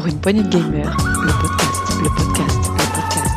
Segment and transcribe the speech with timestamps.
[0.00, 3.28] Pour une poignée de gamers, le podcast, le podcast, le podcast.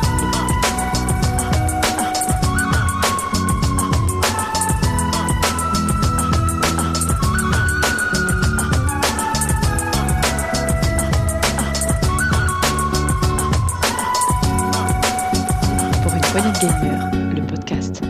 [16.02, 18.00] Pour une poignée de gamers, le podcast.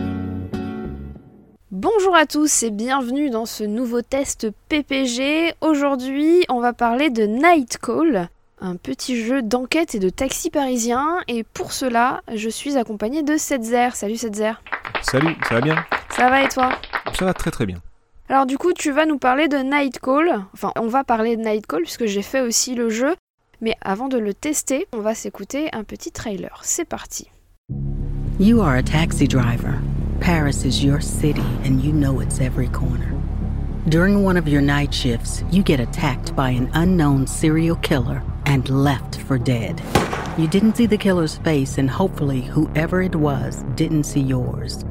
[1.71, 5.55] Bonjour à tous et bienvenue dans ce nouveau test PPG.
[5.59, 8.29] Aujourd'hui, on va parler de Night Call,
[8.59, 11.19] un petit jeu d'enquête et de taxi parisien.
[11.27, 13.89] Et pour cela, je suis accompagnée de Setzer.
[13.93, 14.53] Salut Setzer.
[15.01, 15.85] Salut, ça va bien?
[16.09, 16.71] Ça va et toi?
[17.17, 17.81] Ça va très très bien.
[18.29, 20.45] Alors du coup, tu vas nous parler de Night Call.
[20.53, 23.15] Enfin, on va parler de Night Call puisque j'ai fait aussi le jeu.
[23.61, 26.59] Mais avant de le tester, on va s'écouter un petit trailer.
[26.63, 27.29] C'est parti.
[28.39, 29.79] You are a taxi driver.
[30.19, 33.13] Paris is your city, and you know it's every corner.
[33.87, 38.67] During one of your night shifts, you get attacked by an unknown serial killer and
[38.69, 39.81] left for dead.
[40.37, 44.83] You didn't see the killer's face, and hopefully, whoever it was didn't see yours.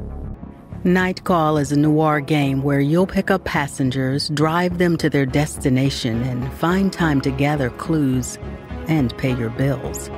[0.83, 5.25] Night Call is a noir game where you'll pick up passengers, drive them to their
[5.25, 8.37] destination, and find time to gather clues
[8.87, 10.09] and pay your bills.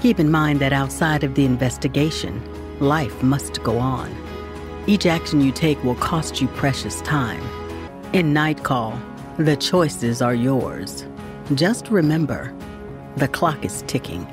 [0.00, 2.42] Keep in mind that outside of the investigation,
[2.80, 4.10] life must go on.
[4.86, 7.42] Each action you take will cost you precious time.
[8.12, 8.98] In Night Call,
[9.36, 11.06] the choices are yours.
[11.54, 12.54] Just remember,
[13.16, 14.26] the clock is ticking.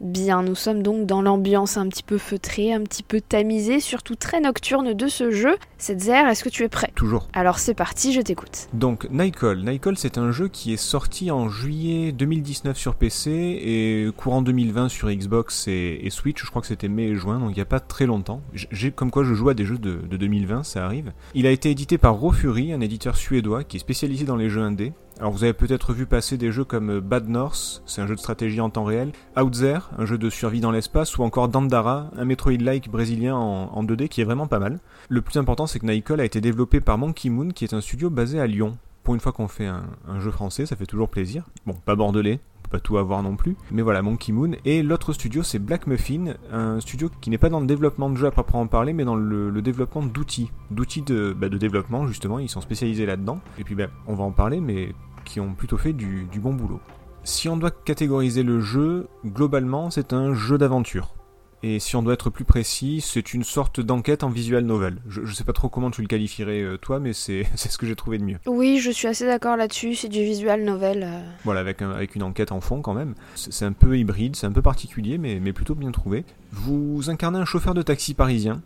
[0.00, 4.14] Bien, nous sommes donc dans l'ambiance un petit peu feutrée, un petit peu tamisée, surtout
[4.14, 5.56] très nocturne de ce jeu.
[5.76, 6.90] Setzer, est-ce que tu es prêt?
[6.94, 7.28] Toujours.
[7.34, 8.68] Alors c'est parti, je t'écoute.
[8.72, 9.62] Donc Nightcall.
[9.62, 14.88] Nightcall c'est un jeu qui est sorti en juillet 2019 sur PC et courant 2020
[14.88, 16.42] sur Xbox et, et Switch.
[16.42, 18.40] Je crois que c'était mai et juin, donc il n'y a pas très longtemps.
[18.54, 21.12] J'ai comme quoi je joue à des jeux de, de 2020, ça arrive.
[21.34, 24.62] Il a été édité par Rofuri, un éditeur suédois qui est spécialisé dans les jeux
[24.62, 24.94] indés.
[25.20, 28.20] Alors vous avez peut-être vu passer des jeux comme Bad North, c'est un jeu de
[28.20, 32.24] stratégie en temps réel, Outzer, un jeu de survie dans l'espace, ou encore Dandara, un
[32.24, 34.80] Metroid-like brésilien en, en 2D qui est vraiment pas mal.
[35.10, 37.82] Le plus important c'est que Nightcall a été développé par Monkey Moon qui est un
[37.82, 38.78] studio basé à Lyon.
[39.02, 39.84] Pour une fois qu'on fait un,
[40.20, 41.44] jeu français, ça fait toujours plaisir.
[41.66, 42.40] Bon, pas bordelais,
[42.70, 43.56] pas tout avoir non plus.
[43.70, 44.52] Mais voilà, Monkey Moon.
[44.64, 48.16] Et l'autre studio, c'est Black Muffin, un studio qui n'est pas dans le développement de
[48.16, 50.50] jeux à proprement parler, mais dans le, développement d'outils.
[50.70, 53.40] D'outils de, bah, de développement, justement, ils sont spécialisés là-dedans.
[53.58, 54.92] Et puis, bah, on va en parler, mais
[55.30, 56.80] qui ont plutôt fait du, du bon boulot.
[57.22, 61.14] Si on doit catégoriser le jeu, globalement, c'est un jeu d'aventure.
[61.62, 64.96] Et si on doit être plus précis, c'est une sorte d'enquête en visual novel.
[65.06, 67.86] Je, je sais pas trop comment tu le qualifierais euh, toi, mais c'est ce que
[67.86, 68.38] j'ai trouvé de mieux.
[68.46, 71.02] Oui, je suis assez d'accord là-dessus, c'est du visual novel.
[71.06, 71.20] euh.
[71.44, 73.14] Voilà, avec, un- avec une enquête en fond quand même.
[73.34, 76.24] C'est c'est un peu hybride, c'est un peu particulier, mais, mais plutôt bien trouvé.
[76.50, 78.62] Vous incarnez un chauffeur de taxi parisien.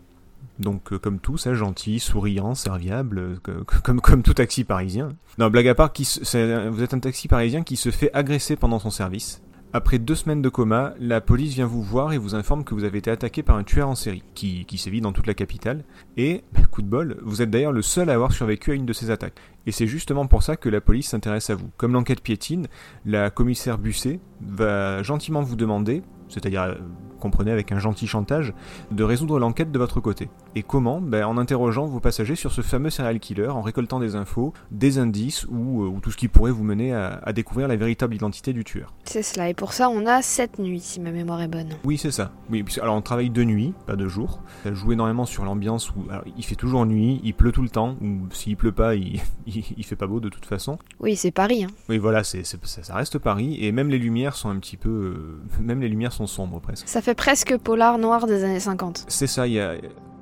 [0.59, 5.11] Donc euh, comme tout, ça, gentil, souriant, serviable, euh, comme, tout taxi parisien.
[5.39, 8.79] Non, blague à part, qui vous êtes un taxi parisien qui se fait agresser pendant
[8.79, 9.43] son service.
[9.77, 12.85] Après deux semaines de coma, la police vient vous voir et vous informe que vous
[12.85, 15.83] avez été attaqué par un tueur en série, qui, qui sévit dans toute la capitale.
[16.17, 18.87] Et, bah, coup de bol, vous êtes d'ailleurs le seul à avoir survécu à une
[18.87, 19.35] de ces attaques.
[19.67, 21.71] Et c'est justement pour ça que la police s'intéresse à vous.
[21.77, 22.69] Comme l'enquête piétine,
[23.05, 26.75] la commissaire Busset va gentiment vous demander, c'est-à-dire, euh,
[27.21, 28.53] comprenez avec un gentil chantage,
[28.91, 30.29] de résoudre l'enquête de votre côté.
[30.55, 31.01] Et comment?
[31.01, 34.99] Ben, En interrogeant vos passagers sur ce fameux serial killer, en récoltant des infos, des
[34.99, 38.15] indices ou, euh, ou tout ce qui pourrait vous mener à, à découvrir la véritable
[38.15, 38.93] identité du tueur.
[39.05, 41.71] C'est cela, et pour ça on a 7 nuits si ma mémoire est bonne.
[41.85, 42.31] Oui, c'est ça.
[42.51, 44.41] Oui, alors on travaille de nuit, pas de jour.
[44.65, 47.69] Ça joue énormément sur l'ambiance où alors, il fait toujours nuit, il pleut tout le
[47.71, 50.79] temps, ou s'il pleut pas, il, il, il fait pas beau de toute façon.
[51.01, 51.71] Oui, c'est Paris, hein.
[51.89, 54.91] Oui, voilà, c'est, ça reste Paris, et même les lumières sont un petit peu...
[54.91, 56.89] euh, même les lumières sont sombres presque.
[56.89, 59.05] Ça fait presque polar noir des années 50.
[59.09, 59.75] C'est ça, il y a...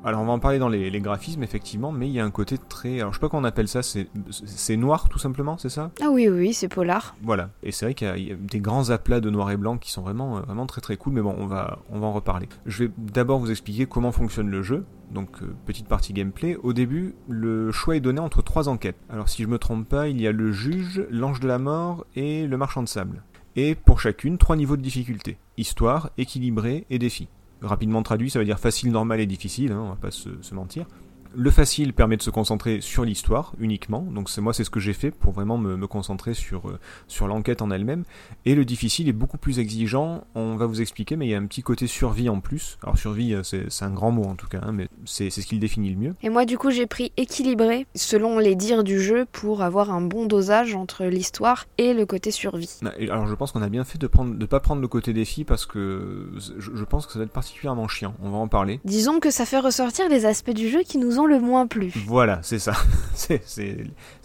[0.05, 2.31] Alors on va en parler dans les, les graphismes effectivement, mais il y a un
[2.33, 3.01] côté très...
[3.01, 5.93] Alors je sais pas comment on appelle ça, c'est, noir tout simplement, c'est ça?
[6.01, 7.15] Ah oui, oui, c'est polar.
[7.23, 9.53] Voilà, et c'est vrai qu'il y a, il y a des grands aplats de noir
[9.53, 12.01] et blanc qui sont vraiment, euh, vraiment très très cool, mais bon, on va, on
[12.01, 12.49] va en reparler.
[12.67, 14.85] Je vais d'abord vous expliquer comment fonctionne le jeu.
[15.13, 16.57] Donc, euh, petite partie gameplay.
[16.63, 18.97] Au début, le choix est donné entre trois enquêtes.
[19.11, 22.07] Alors, si je me trompe pas, il y a le juge, l'ange de la mort
[22.17, 23.23] et le marchand de sable.
[23.57, 25.37] Et pour chacune, trois niveaux de difficulté.
[25.57, 27.29] Histoire, équilibré et défi.
[27.61, 30.55] Rapidement traduit, ça veut dire facile, normal et difficile, hein, on va pas se, se
[30.55, 30.87] mentir.
[31.35, 34.81] Le facile permet de se concentrer sur l'histoire uniquement, donc c'est moi c'est ce que
[34.81, 38.05] j'ai fait pour vraiment me, me concentrer sur, euh, sur l'enquête en elle-même.
[38.45, 41.39] Et le difficile est beaucoup plus exigeant, on va vous expliquer, mais il y a
[41.39, 42.79] un petit côté survie en plus.
[42.83, 45.55] Alors survie euh, c'est un grand mot en tout cas, hein, mais c'est ce qui
[45.55, 46.15] le définit le mieux.
[46.23, 50.03] Et moi, du coup, j'ai pris équilibré, selon les dires du jeu, pour avoir un
[50.03, 52.79] bon dosage entre l'histoire et le côté survie.
[52.85, 55.13] Ah, Alors je pense qu'on a bien fait de prendre de pas prendre le côté
[55.13, 58.15] défi parce que je, je pense que ça va être particulièrement chiant.
[58.23, 58.81] On va en parler.
[58.85, 61.93] Disons que ça fait ressortir les aspects du jeu qui nous ont le moins plu.
[62.07, 62.75] Voilà, c'est ça.
[63.15, 63.41] c'est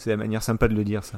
[0.06, 1.18] la manière sympa de le dire, ça.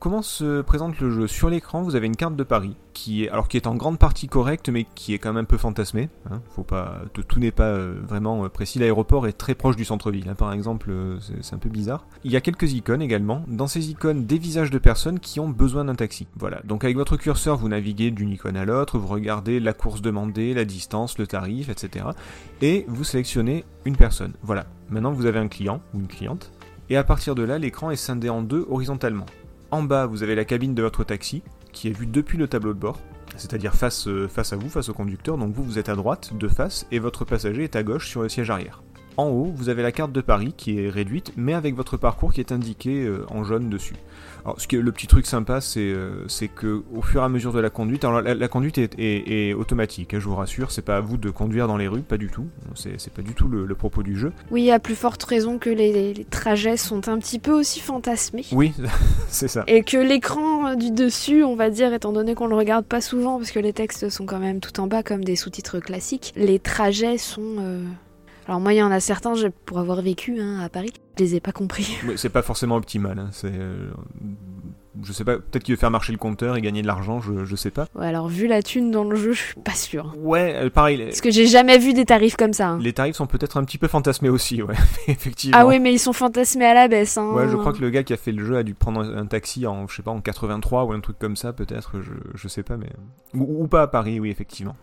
[0.00, 3.30] Comment se présente le jeu Sur l'écran, vous avez une carte de Paris qui est,
[3.30, 6.08] alors qui est en grande partie correcte, mais qui est quand même un peu fantasmée.
[6.30, 6.40] hein.
[6.50, 8.78] Faut pas, tout, n'est pas euh, vraiment euh, précis.
[8.78, 12.06] L'aéroport est très proche du centre-ville, hein, par exemple, euh, c'est un peu bizarre.
[12.22, 13.42] Il y a quelques icônes également.
[13.48, 16.28] Dans ces icônes, des visages de personnes qui ont besoin d'un taxi.
[16.36, 16.60] Voilà.
[16.62, 20.54] Donc avec votre curseur, vous naviguez d'une icône à l'autre, vous regardez la course demandée,
[20.54, 22.06] la distance, le tarif, etc.
[22.62, 24.34] Et vous sélectionnez une personne.
[24.42, 24.66] Voilà.
[24.90, 26.52] Maintenant, vous avez un client ou une cliente.
[26.88, 29.26] Et à partir de là, l'écran est scindé en deux horizontalement.
[29.70, 31.42] En bas, vous avez la cabine de votre taxi,
[31.72, 32.98] qui est vue depuis le tableau de bord,
[33.36, 35.36] c'est-à-dire face, euh, face à vous, face au conducteur.
[35.36, 38.22] Donc vous, vous êtes à droite, de face, et votre passager est à gauche sur
[38.22, 38.82] le siège arrière.
[39.18, 42.32] En haut, vous avez la carte de Paris qui est réduite, mais avec votre parcours
[42.32, 43.96] qui est indiqué euh, en jaune dessus.
[44.44, 47.28] Alors, ce que, le petit truc sympa, c'est euh, c'est que au fur et à
[47.28, 50.34] mesure de la conduite, alors la, la conduite est, est- est automatique, hein, je vous
[50.36, 52.46] rassure, c'est pas à vous de conduire dans les rues, pas du tout.
[52.74, 54.32] C'est c'est pas du tout le- le propos du jeu.
[54.50, 58.44] Oui, à plus forte raison que les, les trajets sont un petit peu aussi fantasmés.
[58.52, 58.72] Oui,
[59.28, 59.64] c'est ça.
[59.66, 63.38] Et que l'écran du dessus, on va dire, étant donné qu'on le regarde pas souvent,
[63.38, 66.58] parce que les textes sont quand même tout en bas comme des sous-titres classiques, les
[66.58, 67.56] trajets sont...
[67.60, 67.84] euh,
[68.48, 69.34] Alors moi, il y en a certains,
[69.66, 71.98] pour avoir vécu hein, à Paris, je les ai pas compris.
[72.06, 73.18] Oui, c'est pas forcément optimal.
[73.18, 73.90] hein, C'est, euh,
[75.04, 77.44] je sais pas, peut-être qu'il veut faire marcher le compteur et gagner de l'argent, je,
[77.44, 77.86] je sais pas.
[77.94, 80.14] Ouais, alors vu la thune dans le jeu, je suis pas sûre.
[80.16, 81.04] Ouais, euh, pareil.
[81.04, 82.70] Parce que j'ai jamais vu des tarifs comme ça.
[82.70, 82.78] hein.
[82.80, 84.74] Les tarifs sont peut-être un petit peu fantasmés aussi, ouais,
[85.08, 85.58] effectivement.
[85.60, 87.18] Ah oui, mais ils sont fantasmés à la baisse.
[87.18, 87.30] Hein.
[87.34, 89.14] Ouais, je crois que le gars qui a fait le jeu a dû prendre un,
[89.18, 92.12] un taxi en, je sais pas, en 83 ou un truc comme ça, peut-être, je,
[92.34, 92.90] je sais pas, mais.
[93.34, 94.74] Ou, ou pas à Paris, oui, effectivement.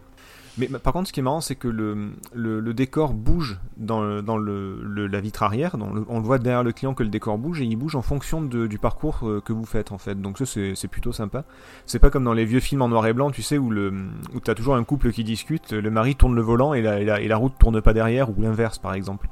[0.57, 4.37] Mais par contre, ce qui est marrant, c'est que le, le, décor bouge dans, dans
[4.37, 5.75] le, la vitre arrière.
[6.07, 8.41] On le voit derrière le client que le décor bouge et il bouge en fonction
[8.41, 10.19] du parcours euh, que vous faites en fait.
[10.19, 11.43] Donc ça, c'est plutôt sympa.
[11.85, 14.39] C'est pas comme dans les vieux films en noir et blanc, tu sais, où, où
[14.39, 17.37] t'as toujours un couple qui discute, le mari tourne le volant et la, et la,
[17.37, 19.27] route tourne pas derrière ou l'inverse par exemple.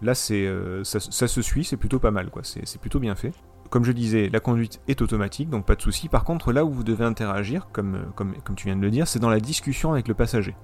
[0.00, 2.42] Là, c'est euh, ça, ça se suit, c'est plutôt pas mal, quoi.
[2.44, 3.32] C'est plutôt bien fait.
[3.70, 6.08] Comme je disais, la conduite est automatique, donc pas de souci.
[6.08, 9.06] Par contre, là où vous devez interagir, comme, euh, comme, tu viens de le dire,
[9.06, 10.56] c'est dans la discussion avec le passager.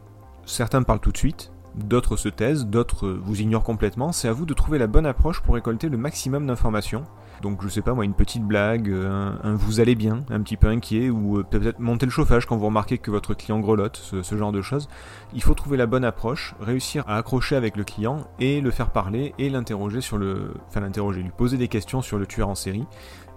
[0.47, 4.13] Certains parlent tout de suite, d'autres se taisent, d'autres euh, vous ignorent complètement.
[4.13, 7.05] C'est à vous de trouver la bonne approche pour récolter le maximum d'informations.
[7.45, 10.57] Donc je sais pas moi, une petite blague, euh, un, vous allez bien, un petit
[10.57, 13.99] peu inquiet, ou euh, peut-être monter le chauffage quand vous remarquez que votre client grelotte,
[13.99, 14.89] ce, genre de choses.
[15.35, 18.89] Il faut trouver la bonne approche, réussir à accrocher avec le client et le faire
[18.89, 22.55] parler et l'interroger sur le, enfin l'interroger, lui poser des questions sur le tueur en
[22.55, 22.87] série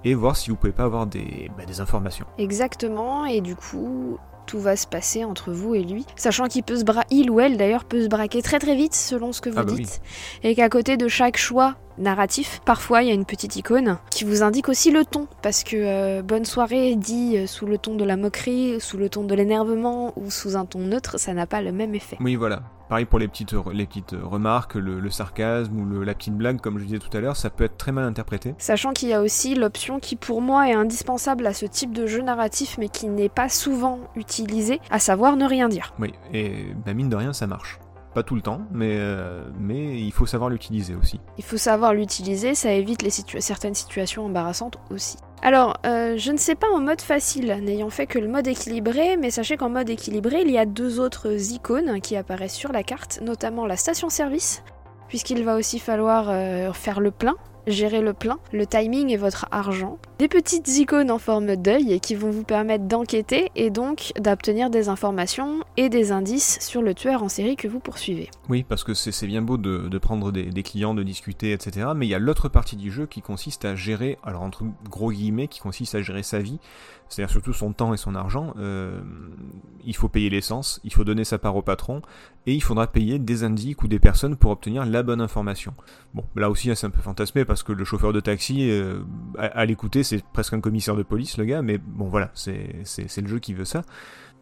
[0.06, 2.28] et voir si vous pouvez pas avoir des, bah, des informations.
[2.38, 6.06] Exactement, et du coup, tout va se passer entre vous et lui.
[6.16, 7.04] Sachant qu'il peut se bra...
[7.12, 9.64] il ou elle d'ailleurs peut se braquer très très vite selon ce que vous Ah
[9.64, 9.84] bah oui.
[9.84, 10.02] dites.
[10.44, 14.24] Et qu'à côté de chaque choix narratif, parfois il y a une petite icône qui
[14.24, 15.28] vous indique aussi le ton.
[15.44, 19.10] Parce que euh, bonne soirée dit euh, sous le ton de la moquerie, sous le
[19.10, 22.18] ton de l'énervement ou sous un ton neutre, ça n'a pas le même effet.
[22.20, 22.62] Oui, voilà.
[22.90, 26.62] Pareil pour les petites, les petites remarques, le, le sarcasme ou le- la petite blague,
[26.62, 28.56] comme je disais tout à l'heure, ça peut être très mal interprété.
[28.58, 32.08] Sachant qu'il y a aussi l'option qui pour moi est indispensable à ce type de
[32.08, 35.94] jeu narratif mais qui n'est pas souvent utilisée, à savoir ne rien dire.
[36.00, 37.80] Oui, et bah, mine de rien, ça marche.
[38.14, 41.20] Pas tout le temps, mais, euh, mais il faut savoir l'utiliser aussi.
[41.38, 43.08] Il faut savoir l'utiliser, ça évite
[43.40, 45.18] certaines situations embarrassantes aussi.
[45.44, 49.18] Alors, euh, je ne sais pas en mode facile, n'ayant fait que le mode équilibré,
[49.18, 52.82] mais sachez qu'en mode équilibré, il y a deux autres icônes qui apparaissent sur la
[52.82, 54.64] carte, notamment la station-service,
[55.08, 57.36] puisqu'il va aussi falloir euh, faire le plein,
[57.68, 60.00] gérer le plein, le timing et votre argent.
[60.20, 64.90] Des petites icônes en forme d'œil qui vont vous permettre d'enquêter et donc d'obtenir des
[64.90, 68.30] informations et des indices sur le tueur en série que vous poursuivez.
[68.50, 71.88] Oui, parce que c'est bien beau de, prendre des clients, de discuter, etc.
[71.96, 75.12] Mais il y a l'autre partie du jeu qui consiste à gérer, alors entre gros
[75.12, 76.60] guillemets, qui consiste à gérer sa vie,
[77.10, 78.54] c'est-à-dire surtout son temps et son argent.
[78.58, 79.02] Euh,
[79.86, 82.02] il faut payer l'essence, il faut donner sa part au patron,
[82.46, 85.74] et il faudra payer des indices ou des personnes pour obtenir la bonne information.
[86.14, 89.02] Bon, là aussi, c'est un peu fantasmé parce que le chauffeur de taxi, euh,
[89.38, 92.86] à, l'écouter, c'est presque un commissaire de police, le gars, mais bon, voilà, c'est
[93.18, 93.84] le jeu qui veut ça.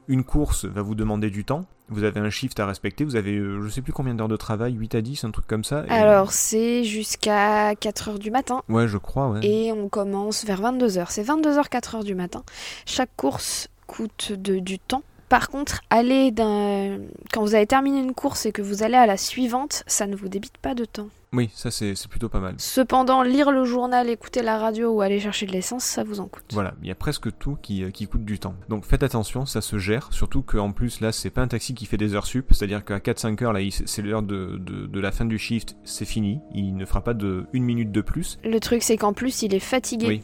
[0.08, 1.66] Une course va vous demander du temps.
[1.90, 3.04] Vous avez un shift à respecter.
[3.04, 5.46] Vous avez, euh, je sais plus combien d'heures de travail, 8 à 10, un truc
[5.48, 5.86] comme ça.
[5.88, 8.62] Et- Alors, c'est jusqu'à 4h du matin.
[8.70, 9.40] Ouais, je crois, ouais.
[9.46, 11.08] et on commence vers 22h.
[11.10, 12.44] C'est 22h, 4h du matin.
[12.86, 15.04] Chaque course coûte de- du temps.
[15.30, 17.00] Par contre, aller d'un...
[17.34, 20.16] quand vous avez terminé une course et que vous allez à la suivante, ça ne
[20.16, 21.10] vous débite pas de temps.
[21.34, 22.56] Oui, ça c'est c'est plutôt pas mal.
[22.58, 26.28] Cependant, lire le journal, écouter la radio ou aller chercher de l'essence, ça vous en
[26.28, 26.46] coûte.
[26.54, 28.56] Voilà, il y a presque tout qui, euh, qui coûte du temps.
[28.70, 30.08] Donc faites attention, ça se gère.
[30.12, 32.54] Surtout qu'en plus, là, c'est pas un taxi qui fait des heures sup.
[32.54, 36.06] C'est-à-dire qu'à 4-5 heures, là, c'est l'heure de, de, de la fin du shift, c'est
[36.06, 36.40] fini.
[36.54, 38.38] Il ne fera pas de une minute de plus.
[38.46, 40.08] Le truc, c'est qu'en plus, il est fatigué.
[40.08, 40.22] Oui,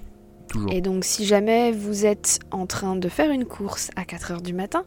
[0.51, 0.71] toujours.
[0.71, 4.53] Et donc, si jamais vous êtes en train de faire une course à 4h du
[4.53, 4.83] matin,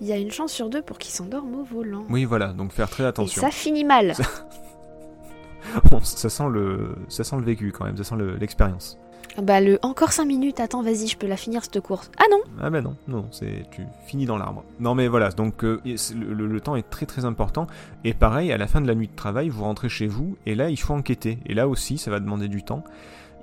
[0.00, 2.04] il y a une chance sur deux pour qu'il s'endorme au volant.
[2.10, 3.40] Oui, voilà, donc faire très Et attention.
[3.40, 4.14] ça finit mal.
[5.92, 8.98] on- ça, sent le, ça sent le vécu quand même, ça sent le- l'expérience.
[9.42, 12.10] Bah le encore 5 minutes, attends, vas-y, je peux la finir cette course.
[12.16, 14.64] Ah non Ah ben non, non, c'est tu finis dans l'arbre.
[14.80, 17.66] Non mais voilà, donc euh, et le temps est très très important.
[18.04, 20.54] Et pareil, à la fin de la nuit de travail, vous rentrez chez vous et
[20.54, 21.38] là il faut enquêter.
[21.44, 22.82] Et là aussi, ça va demander du temps.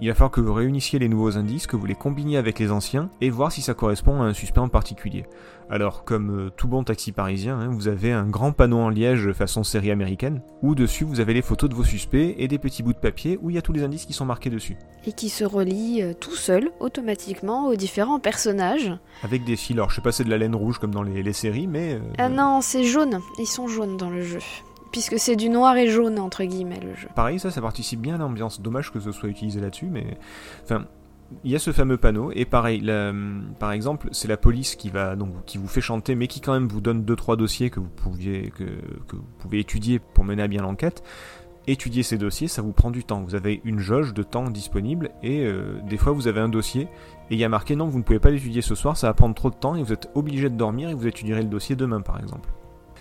[0.03, 2.74] Il va falloir que vous réunissiez les nouveaux indices, que vous les combiniez avec les
[2.74, 5.24] anciens et voir si ça correspond à un suspect en particulier.
[5.69, 9.31] Alors, comme euh, tout bon taxi parisien, hein, vous avez un grand panneau en liège
[9.31, 12.83] façon série américaine, où dessus vous avez les photos de vos suspects et des petits
[12.83, 14.75] bouts de papier où il y a tous les indices qui sont marqués dessus.
[15.07, 18.91] Et qui se relie euh, tout seul, automatiquement, aux différents personnages.
[19.24, 21.24] Avec des fils, alors je sais pas c'est de la laine rouge comme dans les,
[21.24, 21.93] les séries, mais...
[21.93, 24.39] euh, Ah non, c'est jaune, ils sont jaunes dans le jeu.
[24.93, 27.09] Puisque c'est du noir et jaune, entre guillemets, le jeu.
[27.15, 28.62] Pareil, ça, ça participe bien à l'ambiance.
[28.62, 30.17] Dommage que ce soit utilisé là-dessus, mais.
[30.63, 30.85] Enfin.
[31.43, 32.83] Il y a ce fameux panneau, et pareil,
[33.57, 36.53] par exemple, c'est la police qui, va, donc, qui vous fait chanter, mais qui quand
[36.53, 38.65] même vous donne 2-3 dossiers que vous, pouviez, que,
[39.07, 41.01] que vous pouvez étudier pour mener à bien l'enquête.
[41.65, 43.23] Étudier ces dossiers, ça vous prend du temps.
[43.23, 46.83] Vous avez une jauge de temps disponible, et euh, des fois vous avez un dossier,
[46.83, 49.13] et il y a marqué non, vous ne pouvez pas l'étudier ce soir, ça va
[49.15, 51.75] prendre trop de temps, et vous êtes obligé de dormir, et vous étudierez le dossier
[51.75, 52.50] demain, par exemple.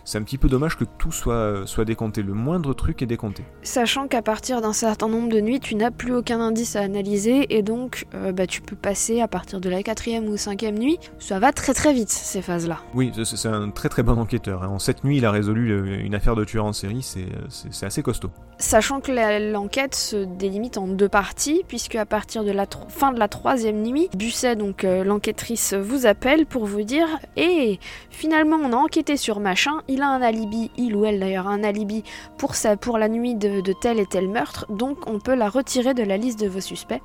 [0.05, 2.23] C'est un petit peu dommage que tout soit, soit décompté.
[2.23, 3.45] Le moindre truc est décompté.
[3.63, 7.57] Sachant qu'à partir d'un certain nombre de nuits, tu n'as plus aucun indice à analyser
[7.57, 10.99] et donc euh, bah, tu peux passer à partir de la quatrième ou cinquième nuit.
[11.19, 12.79] Ça va très très vite ces phases-là.
[12.95, 14.63] Oui, c'est- un très très bon enquêteur.
[14.65, 14.69] hein.
[14.69, 17.87] En cette nuit, il a résolu le- une affaire de tueur en série, c'est c'est
[17.87, 18.31] assez costaud.
[18.63, 19.11] Sachant que
[19.53, 23.83] l'enquête se délimite en deux parties, puisque à partir de la fin de la troisième
[23.83, 29.17] nuit, Busset, donc euh, l'enquêtrice, vous appelle pour vous dire Et finalement, on a enquêté
[29.17, 32.05] sur machin, il a un alibi, il ou elle d'ailleurs, un alibi
[32.39, 35.49] pour, sa, pour la nuit de, de tel et tel meurtre, donc on peut la
[35.49, 37.03] retirer de la liste de vos suspects.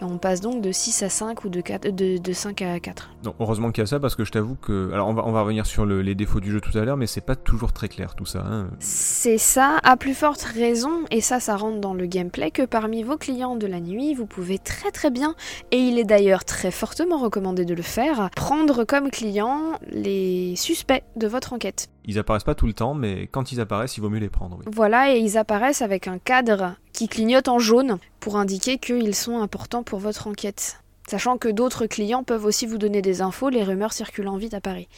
[0.00, 2.78] Et on passe donc de 6 à 5 ou de, 4, de, de 5 à
[2.80, 3.10] 4.
[3.22, 4.90] Donc, heureusement qu'il y a ça parce que je t'avoue que.
[4.92, 6.98] Alors, on va, on va revenir sur le- les défauts du jeu tout à l'heure,
[6.98, 8.44] mais c'est pas toujours très clair tout ça.
[8.46, 8.68] hein.
[8.78, 13.02] C'est ça, à plus forte raison, et ça, ça rentre dans le gameplay, que parmi
[13.02, 15.34] vos clients de la nuit, vous pouvez très très bien,
[15.70, 21.04] et il est d'ailleurs très fortement recommandé de le faire, prendre comme client les suspects
[21.16, 21.88] de votre enquête.
[22.04, 24.58] Ils apparaissent pas tout le temps, mais quand ils apparaissent, il vaut mieux les prendre.
[24.58, 24.64] Oui.
[24.72, 29.40] Voilà, et ils apparaissent avec un cadre qui clignote en jaune pour indiquer qu'ils sont
[29.40, 30.80] importants pour votre enquête.
[31.08, 34.60] Sachant que d'autres clients peuvent aussi vous donner des infos, les rumeurs circulant vite à
[34.60, 34.88] Paris.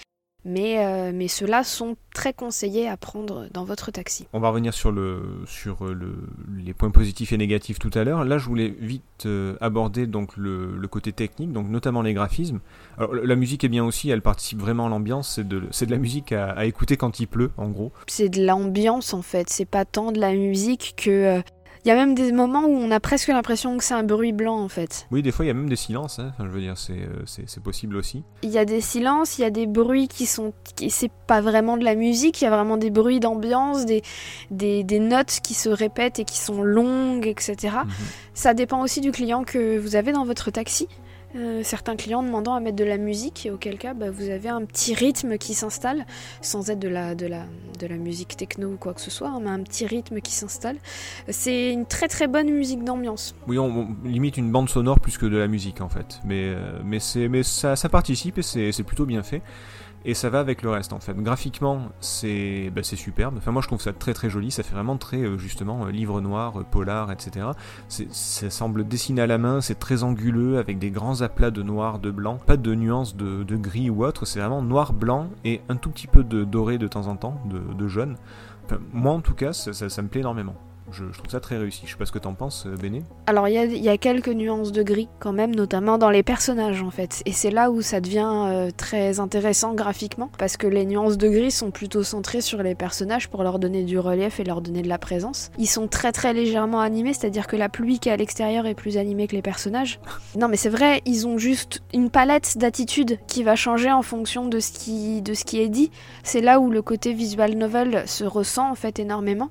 [0.44, 4.26] Mais, euh, mais ceux-là sont très conseillés à prendre dans votre taxi.
[4.32, 6.14] On va revenir sur, le, sur euh, le,
[6.56, 8.25] les points positifs et négatifs tout à l'heure.
[8.25, 12.61] Là, je voulais vite euh, aborder donc le, le côté technique, donc notamment les graphismes.
[12.97, 15.35] Alors, la musique est bien aussi, elle participe vraiment à l'ambiance.
[15.35, 17.92] C'est de, c'est de la musique à, à écouter quand il pleut, en gros.
[18.06, 21.42] c'est de l'ambiance en fait, c'est pas tant de la musique que.
[21.84, 24.32] Il y a même des moments où on a presque l'impression que c'est un bruit
[24.32, 25.06] blanc en fait.
[25.10, 26.18] Oui, des fois, il y a même des silences.
[26.18, 26.30] hein.
[26.34, 28.22] Enfin, je veux dire, c'est, euh, c'est, possible aussi.
[28.42, 30.52] Il y a des silences, il y a des bruits qui sont.
[30.76, 34.02] qui- C'est pas vraiment de la musique, il y a vraiment des bruits d'ambiance, des,
[34.50, 37.56] des, des notes qui se répètent et qui sont longues, etc.
[37.84, 37.90] Mhm.
[38.34, 40.87] Ça dépend aussi du client que vous avez dans votre taxi.
[41.37, 44.49] Euh, certains clients demandant à mettre de la musique, et auquel cas bah, vous avez
[44.49, 46.04] un petit rythme qui s'installe,
[46.40, 47.44] sans être de la, de, la,
[47.78, 50.32] de la musique techno ou quoi que ce soit, hein, mais un petit rythme qui
[50.32, 50.76] s'installe.
[51.28, 53.34] C'est une très très bonne musique d'ambiance.
[53.46, 56.20] Oui, on, limite une bande sonore plus que de la musique en fait.
[56.25, 59.42] Mais, euh, mais, mais ça, ça participe et c'est plutôt bien fait.
[60.07, 61.14] Et ça va avec le reste en fait.
[61.14, 63.35] Graphiquement, c'est, bah, c'est superbe.
[63.37, 64.50] Enfin, moi je trouve ça très très joli.
[64.50, 67.49] Ça fait vraiment très euh, justement euh, livre noir, euh, polar, etc.
[67.88, 69.61] Ça semble dessiné à la main.
[69.61, 72.38] C'est très anguleux avec des grands aplats de noir, de blanc.
[72.47, 74.25] Pas de nuances de, gris ou autre.
[74.25, 77.38] C'est vraiment noir, blanc et un tout petit peu de doré de temps en temps,
[77.45, 78.16] de, jaune.
[78.64, 80.54] Enfin, moi en tout cas, ça, ça- ça me plaît énormément.
[80.92, 81.82] Je, je trouve ça très réussi.
[81.85, 83.02] Je sais pas ce que t'en penses, euh, Béné.
[83.26, 86.11] Alors il y a, il y a quelques nuances de gris quand même, notamment dans
[86.11, 87.23] les personnages en fait.
[87.26, 91.28] Et c'est là où ça devient euh, très intéressant graphiquement, parce que les nuances de
[91.28, 94.82] gris sont plutôt centrées sur les personnages pour leur donner du relief et leur donner
[94.82, 95.50] de la présence.
[95.59, 98.75] Ils sont très très légèrement animés, c'est-à-dire que la pluie qui est à l'extérieur est
[98.75, 100.00] plus animée que les personnages.
[100.38, 104.47] Non mais c'est vrai, ils ont juste une palette d'attitudes qui va changer en fonction
[104.47, 105.90] de ce qui, de ce qui est dit.
[106.23, 109.50] C'est là où le côté visual novel se ressent en fait énormément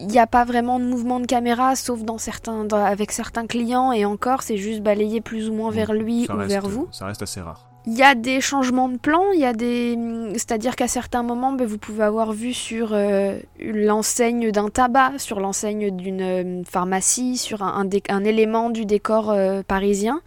[0.00, 3.46] il n'y a pas vraiment de mouvement de caméra, sauf dans certains, dans- avec certains
[3.46, 6.66] clients, et encore, c'est juste balayer plus ou moins vers lui Ça ou reste- vers
[6.68, 6.88] vous.
[6.90, 7.66] Ça reste assez rare.
[7.86, 9.96] Il y a des changements de plan, il y a des,
[10.34, 15.40] c'est-à-dire qu'à certains moments, ben, vous pouvez avoir vu sur euh, l'enseigne d'un tabac, sur
[15.40, 20.20] l'enseigne d'une euh, pharmacie, sur un, un dé- un élément du décor euh, parisien.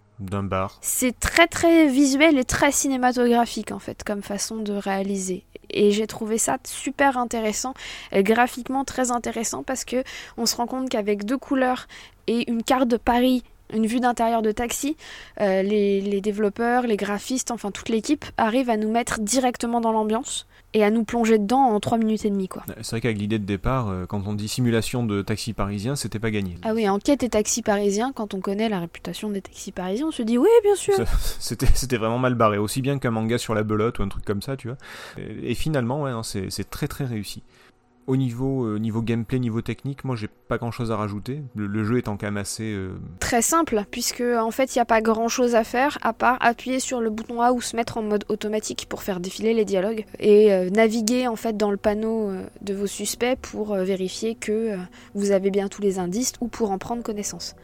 [0.81, 5.43] C'est très très visuel et très cinématographique en fait comme façon de réaliser.
[5.69, 7.73] Et j'ai trouvé ça super intéressant,
[8.13, 10.03] euh, graphiquement très intéressant parce que
[10.37, 11.87] on se rend compte qu'avec deux couleurs
[12.27, 13.43] et une carte de Paris,
[13.73, 14.95] une vue d'intérieur de taxi,
[15.41, 19.91] euh, les, les développeurs, les graphistes, enfin toute l'équipe arrive à nous mettre directement dans
[19.91, 20.45] l'ambiance.
[20.73, 22.63] Et à nous plonger dedans en 3 minutes et demie quoi.
[22.81, 26.19] C'est vrai qu'avec l'idée de départ, euh, quand on dit simulation de taxi parisien, c'était
[26.19, 26.55] pas gagné.
[26.63, 30.11] Ah oui, enquête et taxi parisien, quand on connaît la réputation des taxis parisiens, on
[30.11, 30.95] se dit oui, bien sûr.
[31.39, 34.41] C'était vraiment mal barré, aussi bien qu'un manga sur la belote ou un truc comme
[34.41, 34.77] ça, tu vois.
[35.17, 37.43] Et, et finalement, ouais, c'est très très réussi.
[38.05, 41.41] Au niveau, euh, niveau gameplay, niveau technique, moi j'ai pas grand chose à rajouter.
[41.55, 42.73] Le, jeu étant quand même assez.
[42.73, 46.11] euh, Très simple, puisque en fait il n'y a pas grand chose à faire à
[46.11, 49.53] part appuyer sur le bouton A ou se mettre en mode automatique pour faire défiler
[49.53, 52.31] les dialogues et euh, naviguer en fait dans le panneau
[52.61, 54.75] de vos suspects pour vérifier que
[55.13, 57.55] vous avez bien tous les indices ou pour en prendre connaissance.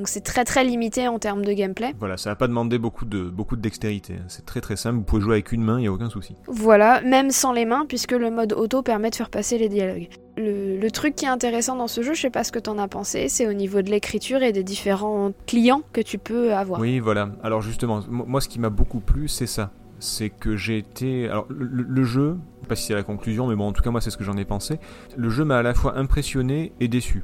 [0.00, 1.92] Donc c'est très très limité en termes de gameplay.
[1.98, 4.14] Voilà, ça va pas demander beaucoup de, beaucoup de dextérité.
[4.28, 6.34] C'est très très simple, vous pouvez jouer avec une main, il a aucun souci.
[6.46, 10.08] Voilà, même sans les mains, puisque le mode auto permet de faire passer les dialogues.
[10.38, 12.78] Le, le truc qui est intéressant dans ce jeu, je sais pas ce que t'en
[12.78, 16.80] as pensé, c'est au niveau de l'écriture et des différents clients que tu peux avoir.
[16.80, 17.28] Oui, voilà.
[17.42, 19.70] Alors justement, mo- moi ce qui m'a beaucoup plu, c'est ça.
[19.98, 21.28] C'est que j'ai été.
[21.28, 23.90] Alors le jeu, je sais pas si c'est la conclusion, mais bon, en tout cas
[23.90, 24.78] moi c'est ce que j'en ai pensé.
[25.18, 27.22] Le jeu m'a à la fois impressionné et déçu.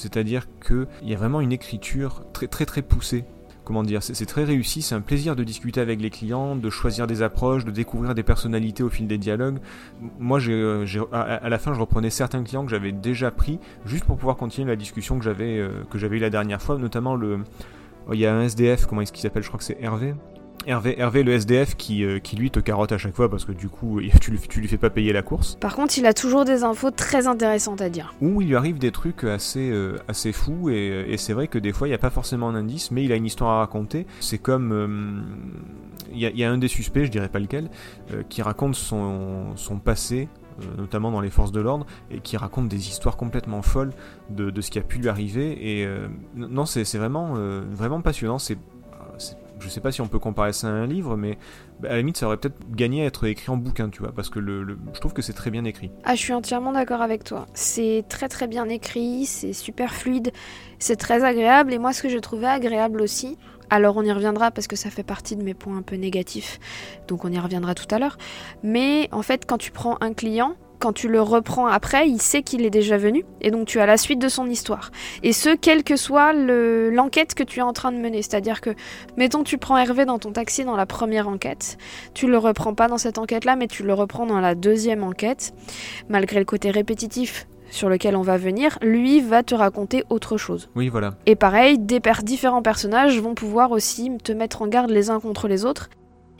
[0.00, 3.24] C'est-à-dire qu'il y a vraiment une écriture très très très poussée.
[3.64, 7.06] Comment dire C'est très réussi, c'est un plaisir de discuter avec les clients, de choisir
[7.06, 9.58] des approches, de découvrir des personnalités au fil des dialogues.
[10.18, 14.16] Moi, euh, à, la fin, je reprenais certains clients que j'avais déjà pris, juste pour
[14.16, 17.40] pouvoir continuer la discussion que j'avais euh, que j'avais eu la dernière fois, notamment le,
[18.12, 19.42] Il y a un SDF, comment est-ce qu'il s'appelle?
[19.42, 20.14] Je crois que c'est Hervé.
[20.66, 23.52] Hervé, Hervé le SDF qui, euh, qui lui te carotte à chaque fois parce que
[23.52, 25.56] du coup tu lui, tu lui fais pas payer la course.
[25.60, 28.14] Par contre, il a toujours des infos très intéressantes à dire.
[28.20, 31.58] Ou il lui arrive des trucs assez, euh, assez fous et, et c'est vrai que
[31.58, 33.58] des fois il n'y a pas forcément un indice mais il a une histoire à
[33.60, 34.06] raconter.
[34.20, 34.72] C'est comme...
[34.72, 35.22] euh,
[36.12, 37.70] Il y, a, il y a un des suspects, je dirais pas lequel,
[38.12, 40.28] euh, qui raconte son, son passé
[40.60, 43.92] euh, notamment dans les forces de l'ordre, et qui raconte des histoires complètement folles
[44.28, 45.78] de, de ce qui a pu lui arriver.
[45.80, 48.38] Et euh, non, c'est vraiment, euh, vraiment passionnant.
[48.38, 48.58] C'est-
[49.60, 51.38] je sais pas si on peut comparer ça à un livre, mais
[51.80, 54.12] bah, à la limite, ça aurait peut-être gagné à être écrit en bouquin, tu vois,
[54.12, 55.90] parce que je trouve que c'est très bien écrit.
[56.04, 57.46] Ah, je suis entièrement d'accord avec toi.
[57.54, 60.32] C'est très très bien écrit, c'est super fluide,
[60.78, 61.72] c'est très agréable.
[61.72, 63.38] Et moi, ce que j'ai trouvé agréable aussi,
[63.70, 66.58] alors on y reviendra parce que ça fait partie de mes points un peu négatifs,
[67.06, 68.18] donc on y reviendra tout à l'heure.
[68.62, 72.42] Mais en fait, quand tu prends un client, quand tu le reprends après, il sait
[72.42, 74.90] qu'il est déjà venu, et donc tu as la suite de son histoire.
[75.22, 78.22] Et ce, quelle que soit le- l'enquête que tu es en train de mener.
[78.22, 78.70] C'est-à-dire que,
[79.16, 81.78] mettons, tu prends Hervé dans ton taxi dans la première enquête,
[82.14, 85.52] tu le reprends pas dans cette enquête-là, mais tu le reprends dans la deuxième enquête
[86.08, 90.68] malgré le côté répétitif sur lequel on va venir, lui va te raconter autre chose.
[90.74, 91.14] Oui, voilà.
[91.26, 95.20] Et pareil, des per- différents personnages vont pouvoir aussi te mettre en garde les uns
[95.20, 95.88] contre les autres.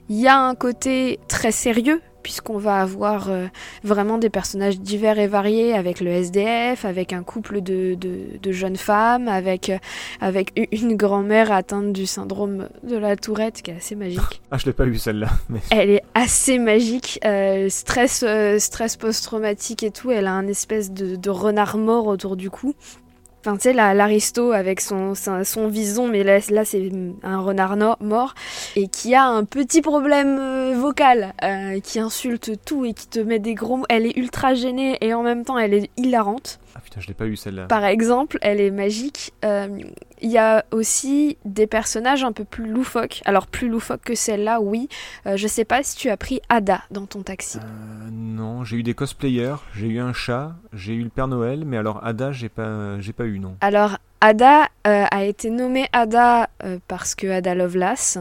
[0.09, 3.47] Il y a un côté très sérieux, puisqu'on va avoir euh,
[3.85, 8.53] vraiment des personnages divers et variés, avec le SDF, avec un couple de, de- de
[8.53, 9.79] jeunes femmes, avec, euh,
[10.21, 14.21] avec une grand-mère atteinte du syndrome de la tourette, qui est assez magique.
[14.53, 18.25] Ah, je l'ai pas lu celle-là, mais Elle est assez magique, euh, stress,
[18.59, 20.11] stress post-traumatique et tout.
[20.11, 22.75] Elle a un espèce de, de renard mort autour du cou.
[23.41, 26.91] Enfin, tu sais, la- l'aristo avec son, son, son vison, mais là, là c'est
[27.23, 28.35] un renard mort,
[28.77, 33.19] et qui a un petit problème euh, vocal, euh, qui insulte tout et qui te
[33.19, 33.87] met des gros mots.
[33.89, 36.60] Elle est ultra gênée et en même temps, elle est hilarante.
[36.77, 37.67] Ah putain, je l'ai pas eu celle-là.
[37.67, 39.33] Par exemple, elle est magique.
[39.45, 39.69] Euh,
[40.23, 43.23] Il y a aussi des personnages un peu plus loufoques.
[43.25, 44.89] Alors plus loufoques que celle-là, oui.
[45.27, 47.59] Euh, je sais pas si tu as pris Ada dans ton taxi.
[47.59, 51.65] Euh, non, j'ai eu des cosplayers, j'ai eu un chat, j'ai eu le Père Noël,
[51.65, 53.57] mais alors Ada, j'ai pas, j'ai pas eu non.
[53.61, 58.19] Alors Ada euh, a été nommée Ada euh, parce que Ada Lovelace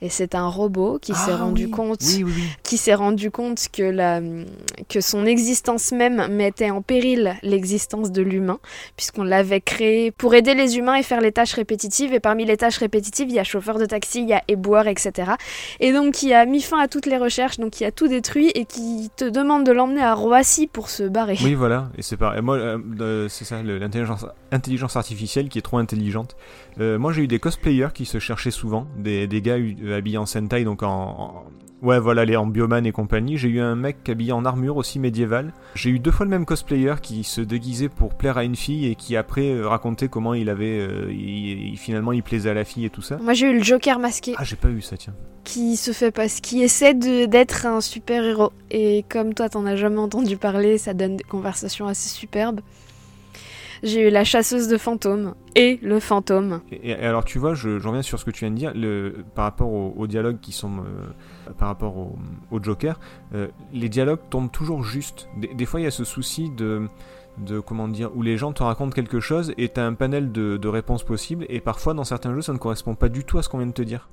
[0.00, 1.70] et c'est un robot qui s'est Ah, rendu oui.
[1.70, 2.42] compte Oui, oui, oui.
[2.62, 4.20] qui s'est rendu compte que la
[4.88, 8.58] que son existence même mettait en péril l'existence de l'humain
[8.96, 12.56] puisqu'on l'avait créé pour aider les humains et faire les tâches répétitives et parmi les
[12.56, 15.32] tâches répétitives il y a chauffeur de taxi il y a éboueur etc
[15.80, 18.50] et donc qui a mis fin à toutes les recherches donc qui a tout détruit
[18.54, 22.16] et qui te demande de l'emmener à Roissy pour se barrer Oui, voilà, et c'est
[22.16, 22.40] pareil.
[22.40, 26.36] Moi, euh, c'est ça, l'intelligence intelligence artificielle qui est trop intelligente.
[26.80, 30.18] Euh, moi, j'ai eu des cosplayers qui se cherchaient souvent, des, des gars euh, habillés
[30.18, 31.44] en Sentai, donc en, en-
[31.82, 33.38] Ouais, voilà, les en bioman et compagnie.
[33.38, 35.54] J'ai eu un mec habillé en armure aussi médiévale.
[35.74, 38.84] J'ai eu deux fois le même cosplayer qui se déguisait pour plaire à une fille
[38.86, 40.78] et qui après euh, racontait comment il avait.
[40.78, 43.16] euh, il- finalement, il plaisait à la fille et tout ça.
[43.22, 45.14] moi j'ai eu le Joker masqué Ah, j'ai pas eu ça, tiens.
[45.44, 48.52] qui se fait pas, qui essaie d'être un super héros.
[48.70, 52.60] Et comme toi, t'en as jamais entendu parler, ça donne des conversations assez superbes.
[53.82, 56.60] J'ai eu la chasseuse de fantômes et le fantôme.
[56.70, 58.72] Et, alors tu vois, je, je reviens sur ce que tu viens de dire,
[59.34, 63.00] par rapport aux, dialogues qui sont, euh, par rapport au, Joker,
[63.34, 65.28] euh, les dialogues tombent toujours juste.
[65.36, 66.88] Des, fois, il y a ce souci de,
[67.60, 71.04] comment dire, où les gens te racontent quelque chose et t'as un panel de, réponses
[71.04, 73.58] possibles, et parfois dans certains jeux, ça ne correspond pas du tout à ce qu'on
[73.58, 74.08] vient de te dire.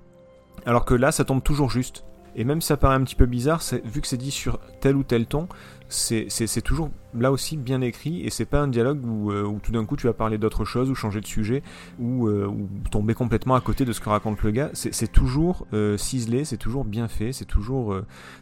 [0.65, 2.03] Alors que là, ça tombe toujours juste.
[2.35, 4.95] Et même si ça paraît un petit peu bizarre, vu que c'est dit sur tel
[4.95, 5.47] ou tel ton,
[5.89, 9.71] c'est toujours là aussi bien écrit et c'est pas un dialogue où, euh, où tout
[9.71, 11.63] d'un coup tu vas parler d'autre chose ou changer de sujet
[11.99, 12.51] ou, euh,
[12.91, 14.69] tomber complètement à côté de ce que raconte le gars.
[14.73, 17.95] C'est toujours euh, ciselé, c'est toujours bien fait, c'est toujours.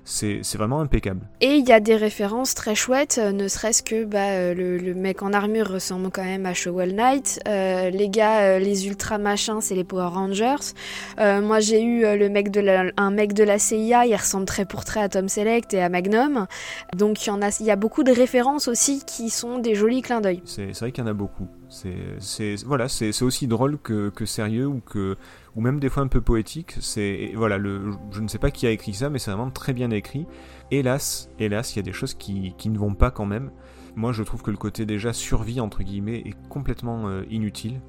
[0.03, 1.21] c'est vraiment impeccable.
[1.41, 5.33] Et il y a des références très chouettes, ne serait-ce que bah, le, mec en
[5.33, 7.39] armure ressemble quand même à Shovel Knight.
[7.45, 10.73] les gars, les ultra machins, c'est les Power Rangers.
[11.17, 14.65] Moi, j'ai eu le mec de la, un mec de la CIA, il ressemble très
[14.65, 16.47] pour trait à Tom Selleck et à Magnum.
[16.95, 19.75] Donc il y, en a, il y a beaucoup de références aussi qui sont des
[19.75, 20.41] jolis clins d'œil.
[20.45, 21.47] C'est vrai qu'il y en a beaucoup.
[21.69, 25.17] C'est voilà, c'est aussi drôle que, que sérieux ou que
[25.55, 26.75] ou même des fois un peu poétique.
[26.79, 29.73] C'est voilà, le, je ne sais pas qui a écrit ça, mais c'est vraiment très
[29.73, 30.25] bien écrit.
[30.71, 33.51] Hélas, hélas, il y a des choses qui, qui ne vont pas quand même.
[33.95, 37.81] Moi, je trouve que le côté déjà survie entre guillemets est complètement euh, inutile.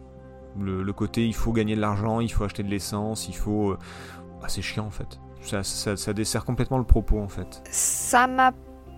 [0.59, 3.72] Le, le côté il faut gagner de l'argent, il faut acheter de l'essence, il faut
[3.72, 3.78] euh,
[4.42, 5.18] ah, c'est chiant en fait.
[5.42, 7.62] Ça, ça, ça dessert complètement le propos en fait.
[7.70, 8.52] Ça m'a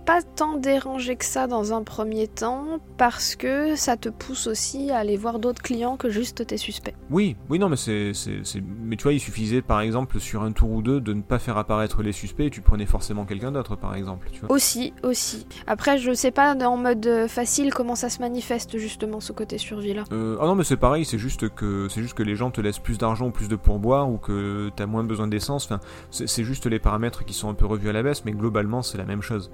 [0.05, 4.91] pas tant dérangé que ça dans un premier temps parce que ça te pousse aussi
[4.91, 6.95] à aller voir d'autres clients que juste tes suspects.
[7.09, 10.41] Oui, oui, non, mais c'est, c'est, c'est- mais tu vois, il suffisait par exemple sur
[10.43, 13.25] un tour ou deux de ne pas faire apparaître les suspects et tu prenais forcément
[13.25, 14.51] quelqu'un d'autre, par exemple, tu vois.
[14.51, 15.45] Aussi, aussi.
[15.67, 19.57] Après, je sais pas en mode euh, facile comment ça se manifeste justement ce côté
[19.57, 20.03] survie là.
[20.11, 22.61] Euh, ah non, mais c'est pareil, c'est juste que c'est juste que les gens te
[22.61, 25.65] laissent plus d'argent ou plus de pourboire ou que t'as moins besoin d'essence.
[25.65, 25.79] Enfin,
[26.11, 28.97] c'est juste les paramètres qui sont un peu revus à la baisse, mais globalement c'est
[28.97, 29.51] la même chose.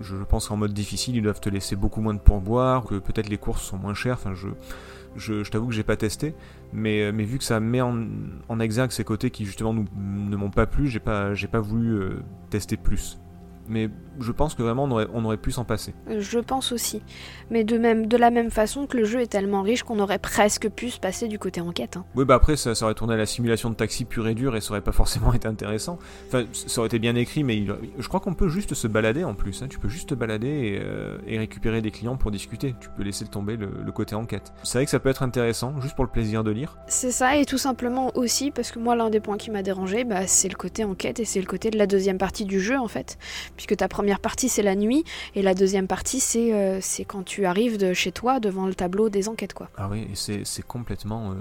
[0.00, 3.28] Je, pense qu'en mode difficile, ils doivent te laisser beaucoup moins de pourboire, que peut-être
[3.28, 4.14] les courses sont moins chères.
[4.14, 4.48] Enfin, je,
[5.16, 6.34] je, t'avoue que j'ai pas testé,
[6.72, 10.36] mais, euh, mais vu que ça met en, exergue ces côtés qui justement nous, ne
[10.36, 13.18] m'ont pas plu, j'ai pas, pas voulu euh, tester plus.
[13.68, 13.88] Mais
[14.20, 15.94] je pense que vraiment on aurait, on aurait pu s'en passer.
[16.18, 17.02] Je pense aussi.
[17.50, 20.18] Mais de, même, de la même façon que le jeu est tellement riche qu'on aurait
[20.18, 21.96] presque pu se passer du côté enquête.
[21.96, 22.04] hein.
[22.14, 24.56] Oui, bah après, ça, ça aurait tourné à la simulation de taxi pure et dure
[24.56, 25.98] et ça aurait pas forcément été intéressant.
[26.28, 29.24] Enfin, ça aurait été bien écrit, mais il- je crois qu'on peut juste se balader
[29.24, 29.62] en plus.
[29.62, 29.66] hein.
[29.68, 32.74] Tu peux juste te balader et, euh, et récupérer des clients pour discuter.
[32.80, 34.52] Tu peux laisser tomber le, le côté enquête.
[34.62, 36.76] C'est vrai que ça peut être intéressant, juste pour le plaisir de lire.
[36.88, 40.04] C'est ça, et tout simplement aussi, parce que moi, l'un des points qui m'a dérangé,
[40.04, 42.78] bah, c'est le côté enquête et c'est le côté de la deuxième partie du jeu
[42.78, 43.18] en fait.
[43.56, 47.22] Puisque ta première partie c'est la nuit et la deuxième partie c'est euh, c'est quand
[47.24, 49.68] tu arrives de chez toi devant le tableau des enquêtes quoi.
[49.76, 51.32] Ah oui, et c'est c'est complètement.
[51.32, 51.36] euh,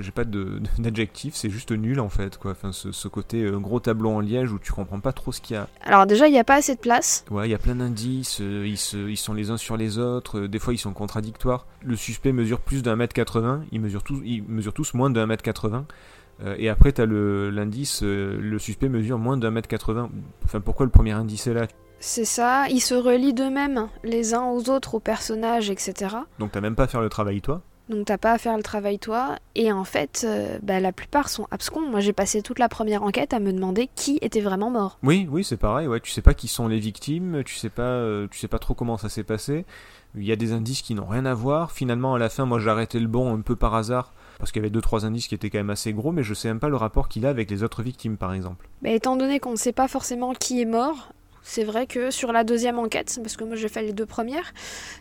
[0.00, 2.52] J'ai pas de- d'adjectif, c'est juste nul en fait, quoi.
[2.52, 5.40] Enfin, ce, ce côté euh, gros tableau en liège où tu comprends pas trop ce
[5.40, 5.68] qu'il y a.
[5.82, 7.24] Alors déjà, il n'y a pas assez de place.
[7.30, 9.98] Ouais, il y a plein d'indices, euh, ils, se- ils sont les uns sur les
[9.98, 11.66] autres, des fois ils sont contradictoires.
[11.82, 15.26] Le suspect mesure plus d'un mètre 80, ils mesurent tous, ils mesurent tous moins d'un
[15.26, 15.86] mètre 80.
[16.44, 20.10] Euh, et après, t'as le- l'indice, euh, le suspect mesure moins d'un mètre 80.
[20.44, 21.66] Enfin, pourquoi le premier indice est là?
[22.00, 26.14] C'est ça, ils se relient d'eux-mêmes, les uns aux autres, aux personnages, etc.
[26.38, 27.62] Donc t'as même pas à faire le travail toi?
[27.88, 29.34] Donc t'as pas à faire le travail toi.
[29.56, 31.80] Et en fait, euh, bah, la plupart sont abscons.
[31.90, 34.98] Moi j'ai passé toute la première enquête à me demander qui était vraiment mort.
[35.02, 35.88] Oui, oui, c'est pareil.
[35.88, 38.60] Ouais, tu sais pas qui sont les victimes, tu sais pas, euh, tu sais pas
[38.60, 39.64] trop comment ça s'est passé.
[40.14, 41.72] Il y a des indices qui n'ont rien à voir.
[41.72, 44.60] Finalement, à la fin, moi, j'ai arrêté le bon un peu par hasard parce qu'il
[44.60, 46.60] y avait deux trois indices qui étaient quand même assez gros, mais je sais même
[46.60, 48.68] pas le rapport qu'il a avec les autres victimes, par exemple.
[48.82, 52.32] Mais étant donné qu'on ne sait pas forcément qui est mort, c'est vrai que sur
[52.32, 54.52] la deuxième enquête, parce que moi j'ai fait les deux premières,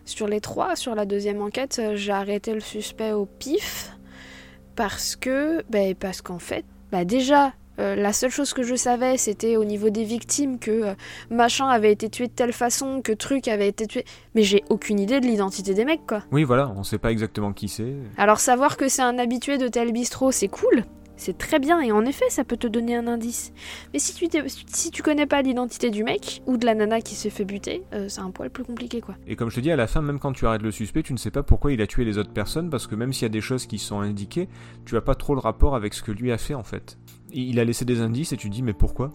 [0.05, 3.91] sur les trois, sur la deuxième enquête, euh, j'ai arrêté le suspect au pif
[4.75, 7.53] parce que, ben, parce qu'en fait, bah déjà.
[7.79, 10.93] Euh, la seule chose que je savais, c'était au niveau des victimes que euh,
[11.29, 14.05] machin avait été tué de telle façon, que truc avait été tué.
[14.35, 16.23] Mais j'ai aucune idée de l'identité des mecs, quoi.
[16.31, 17.93] Oui, voilà, on sait pas exactement qui c'est.
[18.17, 20.83] Alors savoir que c'est un habitué de tel bistrot, c'est cool.
[21.17, 23.51] C'est très bien et en effet, ça peut te donner un indice.
[23.91, 24.27] Mais si tu,
[24.67, 27.83] si tu connais pas l'identité du mec ou de la nana qui s'est fait buter,
[27.93, 29.15] euh, c'est un poil plus compliqué quoi.
[29.25, 31.13] Et comme je te dis, à la fin, même quand tu arrêtes le suspect, tu
[31.13, 33.25] ne sais pas pourquoi il a tué les autres personnes, parce que même s'il y
[33.25, 34.47] a des choses qui sont indiquées,
[34.85, 36.97] tu as pas trop le rapport avec ce que lui a fait en fait.
[37.33, 39.11] Il a laissé des indices et tu te dis mais pourquoi?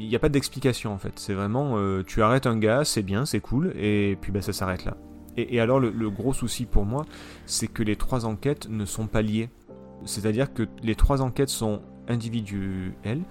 [0.00, 1.12] Il n'y a pas d'explication en fait.
[1.16, 4.52] C'est vraiment, euh, tu arrêtes un gars, c'est bien, c'est cool, et puis bah, ça
[4.52, 4.96] s'arrête là.
[5.36, 7.06] Et, alors le gros souci pour moi,
[7.46, 9.48] c'est que les trois enquêtes ne sont pas liées.
[10.04, 13.22] C'est-à-dire que les trois enquêtes sont individuelles,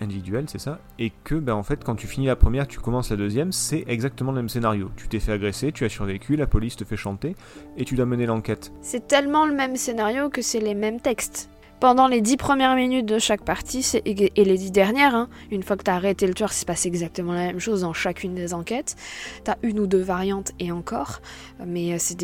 [0.00, 3.10] individuelles, c'est ça, et que ben en fait quand tu finis la première, tu commences
[3.10, 4.90] la deuxième, c'est exactement le même scénario.
[4.96, 7.34] Tu t'es fait agresser, tu as survécu, la police te fait chanter,
[7.76, 8.72] et tu dois mener l'enquête.
[8.82, 11.48] C'est tellement le même scénario que c'est les mêmes textes.
[11.78, 15.76] Pendant les dix premières minutes de chaque partie, et les dix dernières, hein, une fois
[15.76, 18.96] que t'as arrêté le tueur, c'est passé exactement la même chose dans chacune des enquêtes.
[19.44, 21.20] T'as une ou deux variantes et encore,
[21.66, 22.16] mais euh, c'est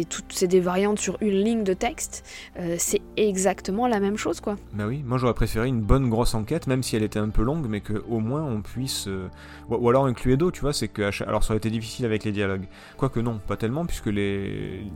[0.46, 2.24] des, variantes sur une ligne de texte.
[2.58, 4.56] Euh, c'est exactement la même chose, quoi.
[4.72, 7.42] Bah oui, moi j'aurais préféré une bonne grosse enquête, même si elle était un peu
[7.42, 9.06] longue, mais que au moins on puisse.
[9.06, 9.28] euh,
[9.68, 11.02] Ou, ou alors un Cluedo, tu vois, c'est que.
[11.24, 12.66] Alors ça aurait été difficile avec les dialogues.
[12.96, 14.08] Quoique non, pas tellement, puisque.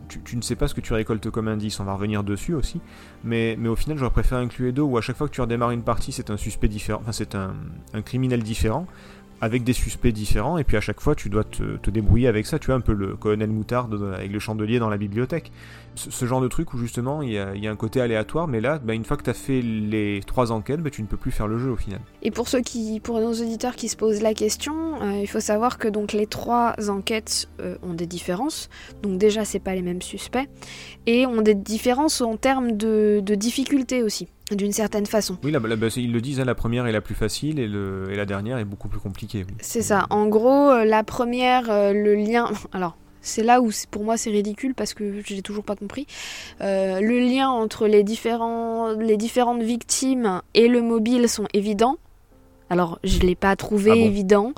[0.09, 2.55] Tu, tu ne sais pas ce que tu récoltes comme indice, on va revenir dessus
[2.55, 2.81] aussi.
[3.23, 5.41] Mais, mais au final, j'aurais préféré un un Cluedo où à chaque fois que tu
[5.41, 7.55] redémarres une partie, c'est un suspect différent, enfin c'est un,
[8.05, 8.87] criminel différent
[9.41, 12.59] avec des suspects différents, et puis à chaque fois tu dois te, débrouiller avec ça.
[12.59, 15.53] Tu vois, un peu le colonel Moutarde avec le chandelier dans la bibliothèque.
[15.95, 18.49] Ce, genre de truc où justement il y a, il y a un côté aléatoire,
[18.49, 21.07] mais là, bah, une fois que tu as fait les trois enquêtes, bah, tu ne
[21.07, 22.01] peux plus faire le jeu au final.
[22.23, 25.41] Et pour ceux qui, pour nos auditeurs qui se posent la question, euh, il faut
[25.41, 28.69] savoir que donc les trois enquêtes euh, ont des différences.
[29.03, 30.49] Donc déjà, c'est pas les mêmes suspects
[31.07, 35.39] et ont des différences en termes de, de difficulté aussi, d'une certaine façon.
[35.43, 37.59] Oui, là, bah, là, bah, ils le disent, hein, la première est la plus facile
[37.59, 39.45] et, le, et la dernière est beaucoup plus compliquée.
[39.47, 39.55] oui.
[39.61, 40.07] C'est ça.
[40.11, 42.51] En gros, euh, la première, euh, le lien.
[42.73, 42.97] Alors.
[43.23, 46.07] C'est là où pour moi c'est ridicule parce que je l'ai toujours pas compris.
[46.61, 51.97] Euh, le lien entre les, différents, les différentes victimes et le mobile sont évidents.
[52.71, 54.53] Alors je l'ai pas trouvé Ah bon évident.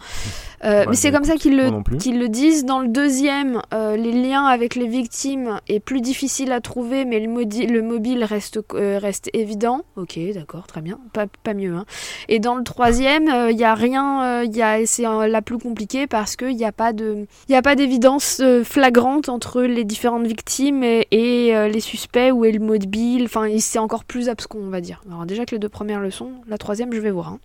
[0.65, 2.65] Euh, Ouais, mais c'est bah, comme ça qu'ils le, disent.
[2.65, 7.21] Dans le deuxième, euh, les liens avec les victimes est plus difficile à trouver, mais
[7.21, 9.83] le, mobile reste, euh, reste évident.
[9.95, 11.75] Ok, d'accord, très bien, pas, pas mieux.
[11.75, 11.85] hein.
[12.29, 15.59] Et dans le troisième, il n'y a rien, il y a, c'est euh, la plus
[15.59, 19.85] compliquée parce qu'il n'y a pas de, y a pas d'évidence euh, flagrante entre les
[19.85, 23.25] différentes victimes et, et, euh, les suspects ou le mobile.
[23.25, 25.03] Enfin, c'est encore plus abscon, on va dire.
[25.09, 27.29] Alors déjà que les deux premières leçons, la troisième, je vais voir.
[27.29, 27.39] hein.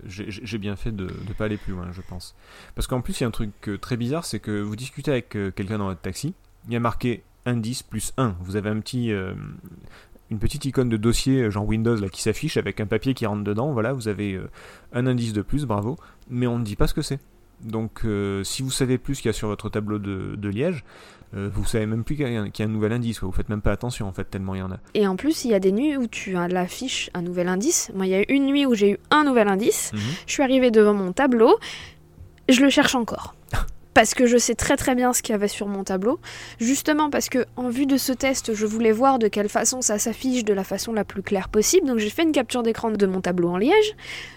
[0.54, 2.36] J'ai bien fait de ne pas aller plus loin, je pense.
[2.76, 5.10] Parce qu'en plus, il y a un truc euh, très bizarre, c'est que vous discutez
[5.10, 6.36] avec euh, quelqu'un dans votre taxi,
[6.68, 8.36] il y a marqué indice plus 1.
[8.42, 9.34] Vous avez un petit, euh,
[10.30, 13.44] une petite icône de dossier, genre Windows, là, qui s'affiche avec un papier qui rentre
[13.44, 13.74] dedans.
[13.74, 14.40] Voilà, vous avez
[14.94, 15.98] un indice de plus, bravo.
[16.30, 17.20] Mais on ne dit pas ce que c'est.
[17.60, 18.06] Donc,
[18.44, 20.86] si vous savez plus qu'il y a sur votre tableau de, de Liège,
[21.36, 23.20] euh, vous savez même plus qu'il y, a un- qu'il y a un nouvel indice.
[23.20, 23.28] quoi.
[23.28, 24.78] Vous faites même pas attention, en fait, tellement il y en a.
[24.94, 27.92] Et en plus, il y a des nuits où tu as l'affiche un nouvel indice.
[27.96, 29.92] Moi, il y a eu une nuit où j'ai eu un nouvel indice.
[29.94, 30.00] Mhm.
[30.28, 31.58] Je suis arrivée devant mon tableau,
[32.50, 33.36] je le cherche encore.
[33.94, 36.20] Parce que je sais très très bien ce qu'il y avait sur mon tableau.
[36.60, 40.00] Justement parce que en vue de ce test, je voulais voir de quelle façon ça
[40.00, 41.88] s'affiche de la façon la plus claire possible.
[41.88, 43.96] Donc j'ai fait une capture d'écran de mon tableau en liège.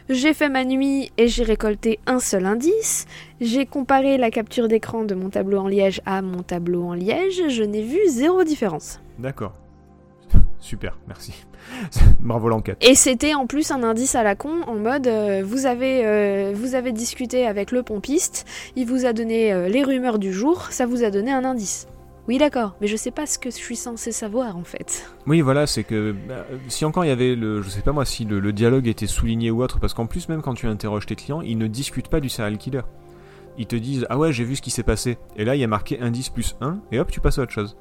[0.08, 3.06] J'ai fait ma nuit et j'ai récolté un seul indice.
[3.40, 7.48] J'ai comparé la capture d'écran de mon tableau en liège à mon tableau en liège.
[7.48, 9.00] Je n'ai vu zéro différence.
[9.18, 9.54] D'accord.
[10.60, 11.32] Super, merci.
[12.20, 12.78] Bravo l'enquête.
[12.80, 16.52] Et c'était en plus un indice à la con en mode euh, vous avez euh,
[16.54, 20.66] vous avez discuté avec le pompiste, il vous a donné euh, les rumeurs du jour,
[20.70, 21.86] ça vous a donné un indice.
[22.28, 25.08] Oui d'accord, mais je sais pas ce que je suis censé savoir en fait.
[25.28, 28.04] Oui, voilà, c'est que bah, si encore il y avait le, je sais pas moi,
[28.04, 31.06] si le, le dialogue était souligné ou autre, parce qu'en plus même quand tu interroges
[31.06, 32.82] tes clients, ils ne discutent pas du serial killer.
[33.58, 35.64] Ils te disent ah ouais j'ai vu ce qui s'est passé, et là il y
[35.64, 37.76] a marqué indice plus 1, et hop tu passes à autre chose.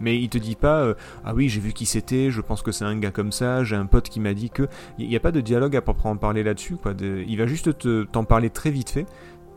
[0.00, 2.72] Mais il te dit pas euh, ah oui j'ai vu qui c'était, je pense que
[2.72, 4.66] c'est un gars comme ça, j'ai un pote qui m'a dit que
[4.98, 6.94] il n'y a pas de dialogue à proprement parler là-dessus quoi.
[6.94, 9.06] De- il va juste te- t'en parler très vite fait,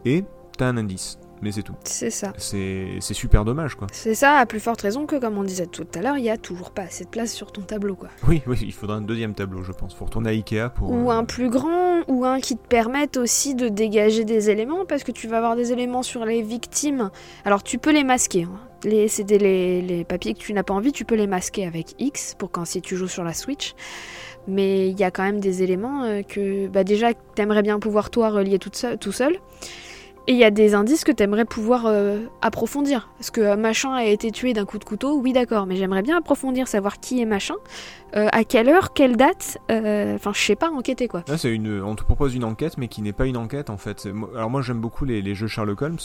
[0.04, 0.24] et
[0.58, 1.74] t'as un indice, mais c'est tout.
[1.84, 2.34] C'est ça.
[2.38, 3.88] C'est c'est super dommage quoi.
[3.92, 6.30] C'est ça à plus forte raison que comme on disait tout à l'heure, il y
[6.30, 8.10] a toujours pas assez de place sur ton tableau quoi.
[8.28, 9.96] Oui oui il faudra un deuxième tableau je pense.
[9.96, 10.92] Faut retourner à Ikea pour.
[10.92, 14.86] Ou euh, un plus grand, ou un qui te permette aussi de dégager des éléments,
[14.86, 17.10] parce que tu vas avoir des éléments sur les victimes.
[17.46, 18.44] Alors tu peux les masquer.
[18.44, 18.60] hein.
[18.86, 21.96] Les, des- les, les papiers que tu n'as pas envie, tu peux les masquer avec
[22.00, 23.74] X pour quand si tu joues sur la Switch.
[24.48, 28.12] Mais il y a quand même des éléments euh, que bah déjà t'aimerais bien pouvoir
[28.12, 29.38] toi relier toute seul- tout seul.
[30.28, 33.10] Et il y a des indices que t'aimerais pouvoir euh, approfondir.
[33.18, 36.02] Parce que euh, machin a été tué d'un coup de couteau, oui d'accord, mais j'aimerais
[36.02, 37.54] bien approfondir, savoir qui est machin,
[38.16, 41.24] euh, à quelle heure, quelle date, euh, enfin je sais pas, enquêter quoi.
[41.28, 43.78] Là, c'est une, on te propose une enquête, mais qui n'est pas une enquête en
[43.78, 44.08] fait.
[44.36, 45.98] Alors moi, j'aime beaucoup les, les jeux Sherlock Holmes.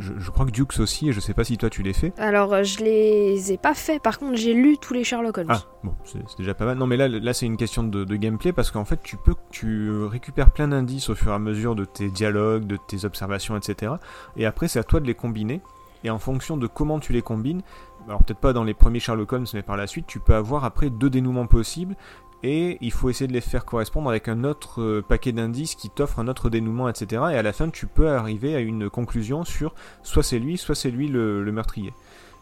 [0.00, 2.12] Je, je crois que Dukes aussi, et je sais pas si toi tu les fais.
[2.18, 4.02] Alors, euh, je les ai pas faits.
[4.02, 5.48] Par contre, j'ai lu tous les Sherlock Holmes.
[5.50, 6.78] Ah, bon, c'est c'est déjà pas mal.
[6.78, 9.34] Non, mais là, là c'est une question de, de gameplay parce qu'en fait, tu peux,
[9.50, 13.56] tu récupères plein d'indices au fur et à mesure de tes dialogues, de tes observations,
[13.56, 13.92] etc.
[14.36, 15.60] Et après, c'est à toi de les combiner.
[16.04, 17.62] Et en fonction de comment tu les combines,
[18.06, 20.64] alors peut-être pas dans les premiers Sherlock Holmes, mais par la suite, tu peux avoir
[20.64, 21.96] après deux dénouements possibles.
[22.42, 25.88] Et il faut essayer de les faire correspondre avec un autre euh, paquet d'indices qui
[25.88, 27.22] t'offre un autre dénouement, etc.
[27.32, 30.74] Et à la fin, tu peux arriver à une conclusion sur soit c'est lui, soit
[30.74, 31.94] c'est lui le, meurtrier.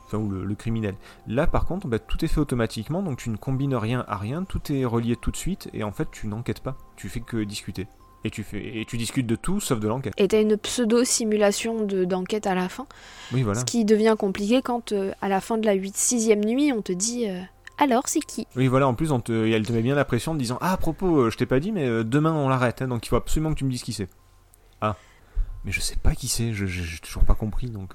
[0.07, 0.97] Enfin, ou le, le criminel.
[1.29, 4.43] Là, par contre, bah, tout est fait automatiquement, donc tu ne combines rien à rien,
[4.43, 6.77] tout est relié tout de suite, et en fait, tu n'enquêtes pas.
[6.97, 7.87] Tu fais que discuter.
[8.25, 10.15] Et tu, fais, et tu discutes de tout sauf de l'enquête.
[10.17, 12.87] Et t'as une pseudo-simulation de- d'enquête à la fin.
[13.33, 13.61] Oui, voilà.
[13.61, 16.83] Ce qui devient compliqué quand, euh, à la fin de la 8 6 nuit, on
[16.83, 17.41] te dit euh,
[17.79, 18.47] Alors, c'est qui?
[18.57, 20.59] Oui, voilà, en plus, on te, elle te met bien la pression en te disant
[20.61, 23.09] Ah, à propos, euh, je t'ai pas dit, mais demain on l'arrête, hein, donc il
[23.09, 24.09] faut absolument que tu me dises qui c'est.
[24.81, 24.97] Ah.
[25.65, 27.69] Mais je sais pas qui c'est, je j'ai toujours pas compris.
[27.71, 27.95] Donc,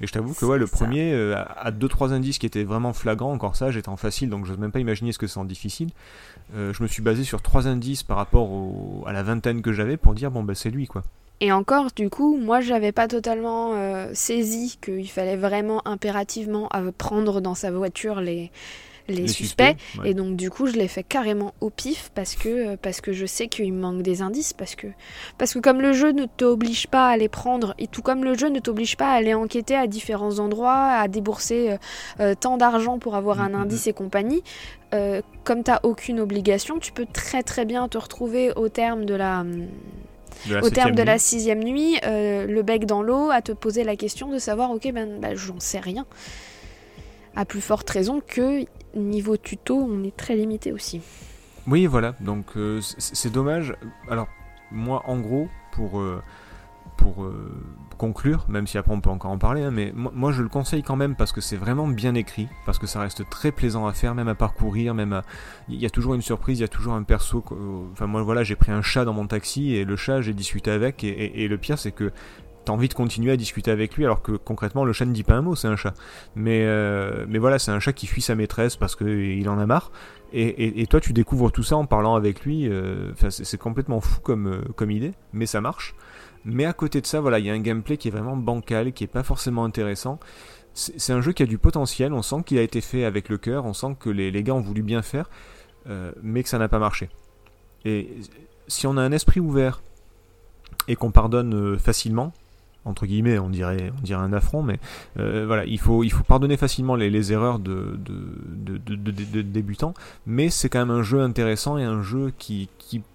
[0.00, 0.76] Et je t'avoue que ouais, le ça.
[0.76, 4.50] premier, à 2-3 indices qui étaient vraiment flagrants, encore ça, j'étais en facile, donc je
[4.50, 5.90] n'ose même pas imaginer ce que c'est en difficile.
[6.54, 8.50] Euh, je me suis basé sur 3 indices par rapport
[9.06, 11.02] à la vingtaine que j'avais pour dire Bon, bah c'est lui, quoi.
[11.40, 17.40] Et encore, du coup, moi, j'avais pas totalement euh, saisi qu'il fallait vraiment impérativement prendre
[17.40, 18.50] dans sa voiture les,
[19.08, 19.76] les, Les suspects.
[19.78, 20.10] suspects, ouais.
[20.10, 23.12] Et donc du coup, je l'ai fait carrément au pif parce que euh, parce que
[23.12, 24.86] je sais qu'il me manque des indices parce que
[25.38, 28.36] parce que comme le jeu ne t'oblige pas à les prendre et tout comme le
[28.36, 31.76] jeu ne t'oblige pas à aller enquêter à différents endroits, à débourser euh,
[32.20, 33.54] euh, tant d'argent pour avoir un Mhm.
[33.62, 34.42] indice et compagnie,
[34.94, 39.14] euh, comme t'as aucune obligation, tu peux très très bien te retrouver au terme de
[39.14, 39.66] la hum,
[40.62, 43.96] au terme de la sixième nuit, euh, le bec dans l'eau, à te poser la
[43.96, 46.04] question de savoir, ok, ben, bah, j'en sais rien.
[47.36, 48.64] À plus forte raison que
[49.00, 51.00] niveau tuto, on est très limité aussi.
[51.66, 52.14] Oui, voilà.
[52.20, 53.74] Donc euh, c'est dommage.
[54.08, 54.28] Alors
[54.70, 56.22] moi, en gros, pour euh,
[56.96, 57.50] pour euh,
[57.98, 60.82] conclure, même si après on peut encore en parler, hein, mais moi, je le conseille
[60.82, 63.92] quand même parce que c'est vraiment bien écrit, parce que ça reste très plaisant à
[63.92, 65.22] faire, même à parcourir, même à...
[65.68, 67.44] Il y a toujours une surprise, il y a toujours un perso...
[67.92, 70.70] Enfin moi voilà, j'ai pris un chat dans mon taxi et le chat, j'ai discuté
[70.70, 72.12] avec, et le pire c'est que
[72.64, 75.22] t'as envie de continuer à discuter avec lui alors que concrètement le chat ne dit
[75.22, 75.94] pas un mot, c'est un chat.
[76.34, 79.66] Mais, euh, mais voilà, c'est un chat qui fuit sa maîtresse parce qu'il en a
[79.66, 79.90] marre.
[80.36, 82.68] Et, toi, tu découvres tout ça en parlant avec lui.
[82.68, 85.94] euh, c'est complètement fou comme, euh, comme idée, mais ça marche.
[86.44, 88.92] Mais à côté de ça, voilà, il y a un gameplay qui est vraiment bancal,
[88.92, 90.18] qui est pas forcément intéressant.
[90.74, 92.12] C'est un jeu qui a du potentiel.
[92.12, 93.64] On sent qu'il a été fait avec le cœur.
[93.64, 95.30] On sent que les, les gars ont voulu bien faire,
[95.88, 97.10] euh, mais que ça n'a pas marché.
[97.84, 98.08] Et
[98.66, 99.82] si on a un esprit ouvert
[100.88, 102.32] et qu'on pardonne euh, facilement,
[102.84, 104.78] entre guillemets, on dirait, un affront, mais
[105.18, 107.98] euh, voilà, il faut, pardonner facilement les, erreurs de,
[109.42, 109.94] débutants,
[110.26, 112.68] mais c'est quand même un jeu intéressant et un jeu qui,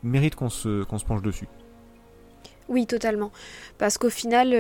[0.04, 1.48] mérite qu'on se, penche dessus.
[2.68, 3.32] Oui, totalement.
[3.80, 4.54] Parce qu'au final,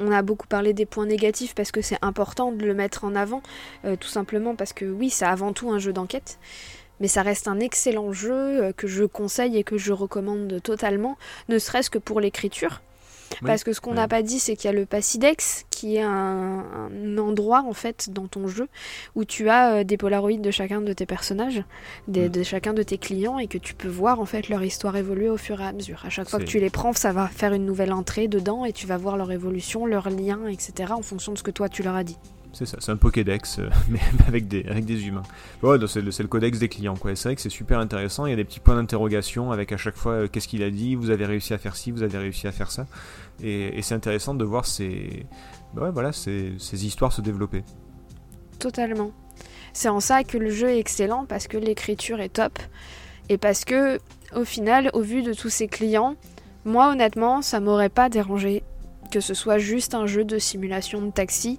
[0.00, 3.14] on a beaucoup parlé des points négatifs parce que c'est important de le mettre en
[3.14, 3.42] avant,
[3.84, 6.38] euh, tout simplement parce que oui, c'est avant tout un jeu d'enquête.
[6.98, 11.18] Mais ça reste un excellent jeu euh, que je conseille et que je recommande totalement,
[11.50, 12.80] ne serait-ce que pour l'écriture.
[13.42, 15.96] Oui, Parce que ce qu'on n'a pas dit, c'est qu'il y a le Passidex, qui
[15.96, 18.68] est un, un endroit en fait dans ton jeu
[19.14, 21.62] où tu as euh, des polaroïdes de chacun de tes personnages,
[22.08, 22.32] des- Mm.
[22.32, 25.28] de chacun de tes clients, et que tu peux voir en fait leur histoire évoluer
[25.30, 26.02] au fur et à mesure.
[26.04, 28.72] À chaque fois que tu les prends, ça va faire une nouvelle entrée dedans, et
[28.72, 30.92] tu vas voir leur évolution, leurs liens, etc.
[30.92, 32.18] en fonction de ce que toi tu leur as dit.
[32.52, 35.22] C'est ça, c'est un Pokédex, euh, mais avec des, avec des humains.
[35.62, 37.14] Ouais, c'est le, codex des clients, quoi.
[37.14, 38.26] C'est vrai que c'est super intéressant.
[38.26, 40.70] Il y a des petits points d'interrogation avec à chaque fois euh, qu'est-ce qu'il a
[40.70, 42.86] dit, vous avez réussi à faire ci, vous avez réussi à faire ça.
[43.42, 45.26] Et, c'est intéressant de voir ces,
[45.74, 47.62] bah ouais, voilà, ces histoires se développer.
[48.58, 49.12] Totalement.
[49.72, 52.58] C'est en ça que le jeu est excellent parce que l'écriture est top
[53.28, 53.98] et parce que
[54.34, 56.16] au final, au vu de tous ces clients,
[56.64, 58.62] moi honnêtement, ça m'aurait pas dérangé
[59.10, 61.58] que ce soit juste un jeu de simulation de taxi.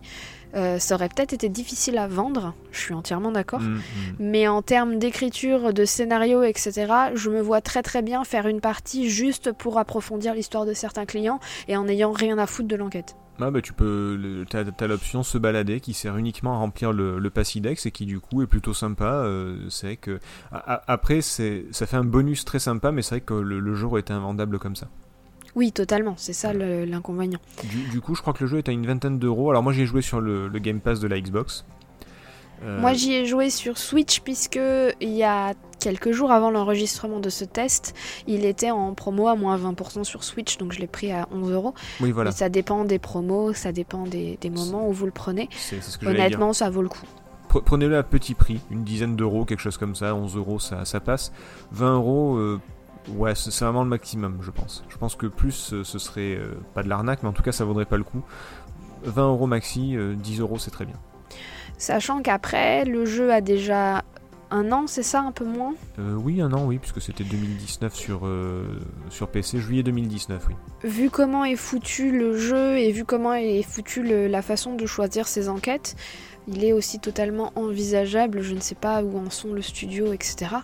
[0.56, 3.62] Euh, ça aurait peut-être été difficile à vendre, je suis entièrement d'accord.
[3.62, 3.82] Mm, mm.
[4.20, 6.72] Mais en termes d'écriture, de scénario, etc.,
[7.16, 11.06] je me vois très très bien faire une partie juste pour approfondir l'histoire de certains
[11.06, 13.16] clients et en n'ayant rien à foutre de l'enquête.
[13.44, 17.18] Ah bah tu peux, t'as, t'as l'option se balader qui sert uniquement à remplir le,
[17.18, 19.06] le Passidex et qui du coup est plutôt sympa.
[19.26, 20.20] euh, c'est vrai que
[20.52, 23.60] a- a- après c'est, ça fait un bonus très sympa, mais c'est vrai que le,
[23.60, 24.88] le jeu aurait été invendable comme ça.
[25.56, 27.40] Oui, totalement, c'est ça l'inconvénient.
[27.66, 29.50] Du, du coup, je crois que le jeu est à une vingtaine d'euros.
[29.50, 31.66] Alors moi, j'ai joué sur le, le Game Pass de la Xbox.
[32.64, 34.60] Euh, Moi, j'y ai joué sur Switch puisque
[35.02, 37.96] il y a quelques jours avant l'enregistrement de ce test,
[38.28, 41.52] il était en promo à moins 20% sur Switch, donc je l'ai pris à 11
[41.52, 41.74] euros.
[42.02, 42.32] oui, voilà.
[42.32, 45.50] Ça dépend des promos, ça dépend des, des moments où vous le prenez.
[45.54, 46.10] Ce que dire.
[46.12, 47.02] Honnêtement, ça vaut le coup.
[47.50, 50.14] Pre- Prenez-le à petit prix, une dizaine d'euros, quelque chose comme ça.
[50.14, 51.32] 11 euros, ça, ça passe.
[51.72, 52.60] 20 euros, euh,
[53.10, 54.84] ouais, c'est, vraiment le maximum, je pense.
[54.90, 57.52] Je pense que plus, euh, ce serait euh, pas de l'arnaque, mais en tout cas,
[57.52, 58.22] ça vaudrait pas le coup.
[59.04, 60.98] 20 euros maxi, euh, 10 euros, c'est très bien.
[61.78, 64.04] Sachant qu'après, le jeu a déjà
[64.54, 65.74] un an, c'est ça, un peu moins?
[65.98, 68.66] Euh, oui, un an, oui, puisque c'était 2019 sur, euh,
[69.10, 70.56] sur PC, juillet 2019, oui.
[70.84, 74.86] Vu comment est foutu le jeu et vu comment est foutu le- la façon de
[74.86, 75.96] choisir ses enquêtes,
[76.48, 80.56] il est aussi totalement envisageable, je ne sais pas où en sont le studio, etc.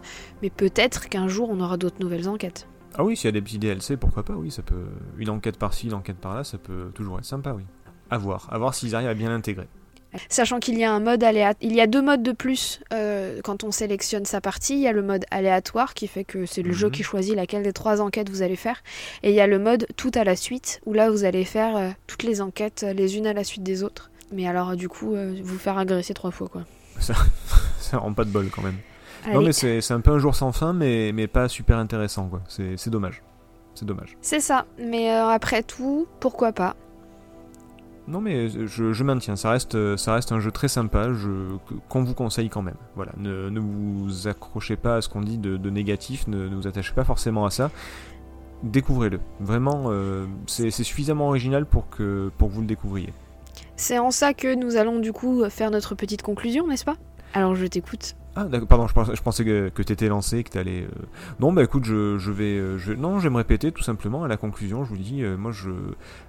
[0.42, 2.68] Mais peut-être qu'un jour on aura d'autres nouvelles enquêtes.
[2.96, 4.86] Ah oui, s'il y a des petits DLC, pourquoi pas, oui, ça peut...
[5.18, 7.64] Une enquête par-ci, une enquête par-là, ça peut toujours être sympa, oui.
[8.10, 9.68] À voir, à voir s'ils arrivent à bien l'intégrer.
[10.30, 13.40] Sachant qu'il y a un mode aléatoire, il y a deux modes de plus euh,
[13.44, 14.74] quand on sélectionne sa partie.
[14.74, 16.92] Il y a le mode aléatoire qui fait que c'est le jeu Mhm.
[16.94, 18.82] qui choisit laquelle des trois enquêtes vous allez faire,
[19.22, 21.76] et il y a le mode tout à la suite où là vous allez faire
[21.78, 24.10] euh, toutes les enquêtes euh, les unes à la suite des autres.
[24.32, 26.64] Mais alors du coup euh, vous faire agresser trois fois quoi.
[27.00, 27.16] Ça
[27.98, 28.78] rend pas de bol quand même.
[29.34, 32.42] Non mais c'est un peu un jour sans fin, mais, mais pas super intéressant, quoi.
[32.48, 33.24] C'est dommage.
[33.76, 34.18] C'est dommage.
[34.22, 34.66] C'est ça.
[34.80, 36.76] Mais euh, après tout, pourquoi pas?
[38.08, 41.10] Non mais je, je maintiens, ça reste, euh, ça reste un jeu très sympa,
[41.90, 42.78] qu'on vous conseille quand même.
[42.96, 46.56] Voilà, ne, ne vous accrochez pas à ce qu'on dit de, de négatif, ne, ne
[46.56, 47.70] vous attachez pas forcément à ça.
[48.64, 49.20] Découvrez-le.
[49.42, 53.12] Vraiment, euh, c'est c'est suffisamment original pour que, pour que vous le découvriez.
[53.78, 56.98] C'est en ça que nous allons du coup faire notre petite conclusion, n'est-ce pas?
[57.34, 58.16] Alors je t'écoute.
[58.40, 60.84] Ah, d'accord, pardon, je pensais, que, t'étais lancé, que t'allais.
[60.84, 61.06] euh,
[61.40, 62.56] Non, bah écoute, je, je vais.
[62.58, 62.78] euh.
[62.96, 64.84] Non, je vais me répéter tout simplement à la conclusion.
[64.84, 65.72] Je vous dis, euh, moi, je.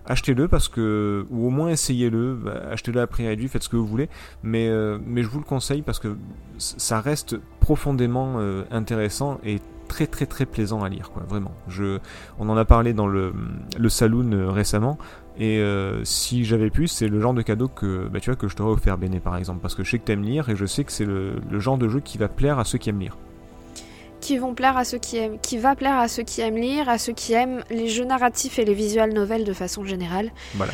[0.07, 1.27] Achetez-le parce que.
[1.31, 2.35] Ou au moins essayez-le.
[2.35, 4.09] bah, achetez-le à prix réduit, faites ce que vous voulez.
[4.43, 4.71] Mais,
[5.05, 6.17] mais je vous le conseille parce que
[6.57, 8.39] ça reste profondément
[8.71, 11.53] intéressant et très très très plaisant à lire, quoi, vraiment.
[11.69, 11.99] Je...
[12.39, 13.33] On en a parlé dans le,
[13.79, 14.97] le saloon récemment.
[15.41, 18.49] Et euh, si j'avais pu, c'est le genre de cadeau que, bah, tu vois, que
[18.49, 19.61] je t'aurais offert, Béné, par exemple.
[19.61, 21.79] Parce que je sais que t'aimes lire et je sais que c'est le, le genre
[21.79, 23.17] de jeu qui va plaire à ceux qui aiment lire.
[24.21, 26.89] Qui vont plaire à ceux qui aiment, qui va plaire à ceux qui aiment lire,
[26.89, 30.73] à ceux qui aiment les jeux narratifs et les visual novels de façon générale, Voilà.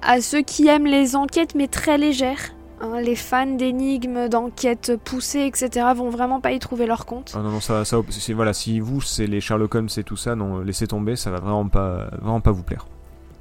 [0.00, 2.54] à ceux qui aiment les enquêtes mais très légères.
[2.80, 5.86] hein, les fans d'énigmes, d'enquêtes poussées, etc.
[5.96, 7.32] vont vraiment pas y trouver leur compte.
[7.34, 7.98] Ah non, non, ça, ça
[8.32, 11.40] voilà, si vous, c'est les Sherlock Holmes et tout ça, non, laissez tomber, ça va
[11.40, 12.86] vraiment pas, vraiment pas vous plaire.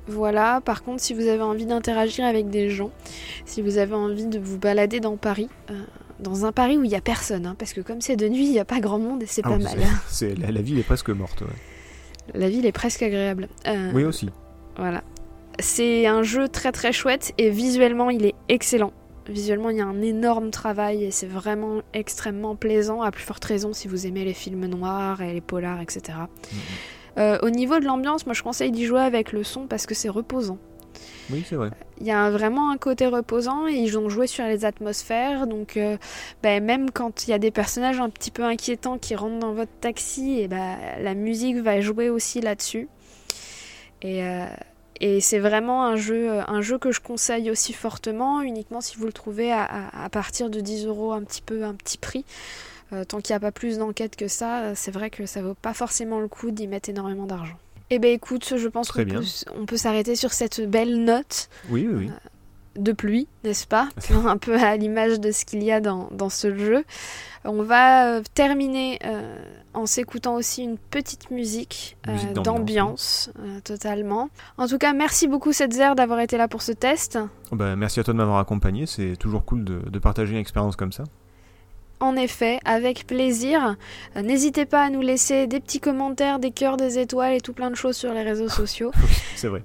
[0.07, 2.91] Voilà, par contre, si vous avez envie d'interagir avec des gens,
[3.45, 5.73] si vous avez envie de vous balader dans Paris, euh,
[6.19, 8.45] dans un Paris où il y a personne, hein, parce que comme c'est de nuit,
[8.45, 9.77] il n'y a pas grand monde et c'est Ah pas mal.
[10.07, 11.41] c'est- la, la ville est presque morte.
[11.41, 11.47] ouais.
[12.33, 13.47] La ville est presque agréable.
[13.67, 14.29] Euh, Oui, aussi.
[14.77, 15.03] Voilà.
[15.59, 18.93] C'est un jeu très très chouette et visuellement il est excellent.
[19.27, 23.43] Visuellement il y a un énorme travail et c'est vraiment extrêmement plaisant, à plus forte
[23.45, 26.17] raison si vous aimez les films noirs et les polars, etc.
[27.17, 29.95] Euh, au niveau de l'ambiance, moi je conseille d'y jouer avec le son parce que
[29.95, 30.57] c'est reposant.
[31.29, 31.71] Oui, c'est vrai.
[31.99, 35.45] Il y a un- vraiment un côté reposant et ils ont joué sur les atmosphères.
[35.45, 35.97] Donc, euh,
[36.41, 39.51] ben, même quand il y a des personnages un petit peu inquiétants qui rentrent dans
[39.53, 42.87] votre taxi, et ben, la musique va jouer aussi là-dessus.
[44.01, 44.45] Et, euh,
[45.01, 49.05] et c'est vraiment un jeu, un jeu que je conseille aussi fortement, uniquement si vous
[49.05, 52.25] le trouvez à, à- à partir de 10 euros, un petit peu un petit prix.
[52.93, 55.41] Euh, tant qu'il n'y a pas plus d'enquête que ça, euh, c'est vrai que ça
[55.41, 57.57] vaut pas forcément le coup d'y mettre énormément d'argent.
[57.89, 59.19] Eh ben écoute, je pense qu'on bien.
[59.19, 59.25] peut,
[59.59, 62.11] on peut s'arrêter sur cette belle note Oui, oui, oui.
[62.77, 63.89] de pluie, n'est-ce pas?
[64.25, 66.83] Un peu à l'image de ce qu'il y a dans, dans ce jeu.
[67.45, 69.37] On va euh, terminer euh,
[69.73, 74.29] en s'écoutant aussi une petite musique, euh, Musique d'ambiance, d'ambiance, euh, totalement.
[74.57, 77.17] En tout cas, merci beaucoup Setzer d'avoir été là pour ce test.
[77.51, 80.39] Oh, bah, merci à toi de m'avoir accompagné, c'est toujours cool de, de partager une
[80.39, 81.03] expérience comme ça.
[81.99, 83.75] En effet, avec plaisir.
[84.15, 87.53] Euh, N'hésitez pas à nous laisser des petits commentaires, des cœurs, des étoiles et tout
[87.53, 88.91] plein de choses sur les réseaux sociaux.
[89.35, 89.63] C'est vrai.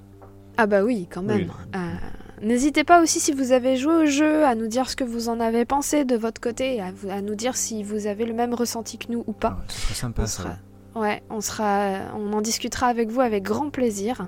[0.56, 1.38] Ah bah oui, quand même.
[1.42, 1.46] Oui.
[1.76, 1.92] Euh,
[2.40, 5.28] N'hésitez pas aussi si vous avez joué au jeu à nous dire ce que vous
[5.28, 8.98] en avez pensé de votre côté, à, nous dire si vous avez le même ressenti
[8.98, 9.58] que nous ou pas.
[9.60, 10.42] Ah, ce serait sympa On ça.
[10.42, 10.56] sera-
[10.96, 14.26] Ouais, on sera, on en discutera avec vous avec grand plaisir.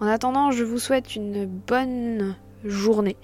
[0.00, 3.16] En attendant, je vous souhaite une bonne journée,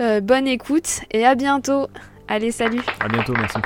[0.00, 1.88] Euh, bonne écoute et à bientôt.
[2.28, 2.80] Allez, salut.
[3.00, 3.58] À bientôt, merci.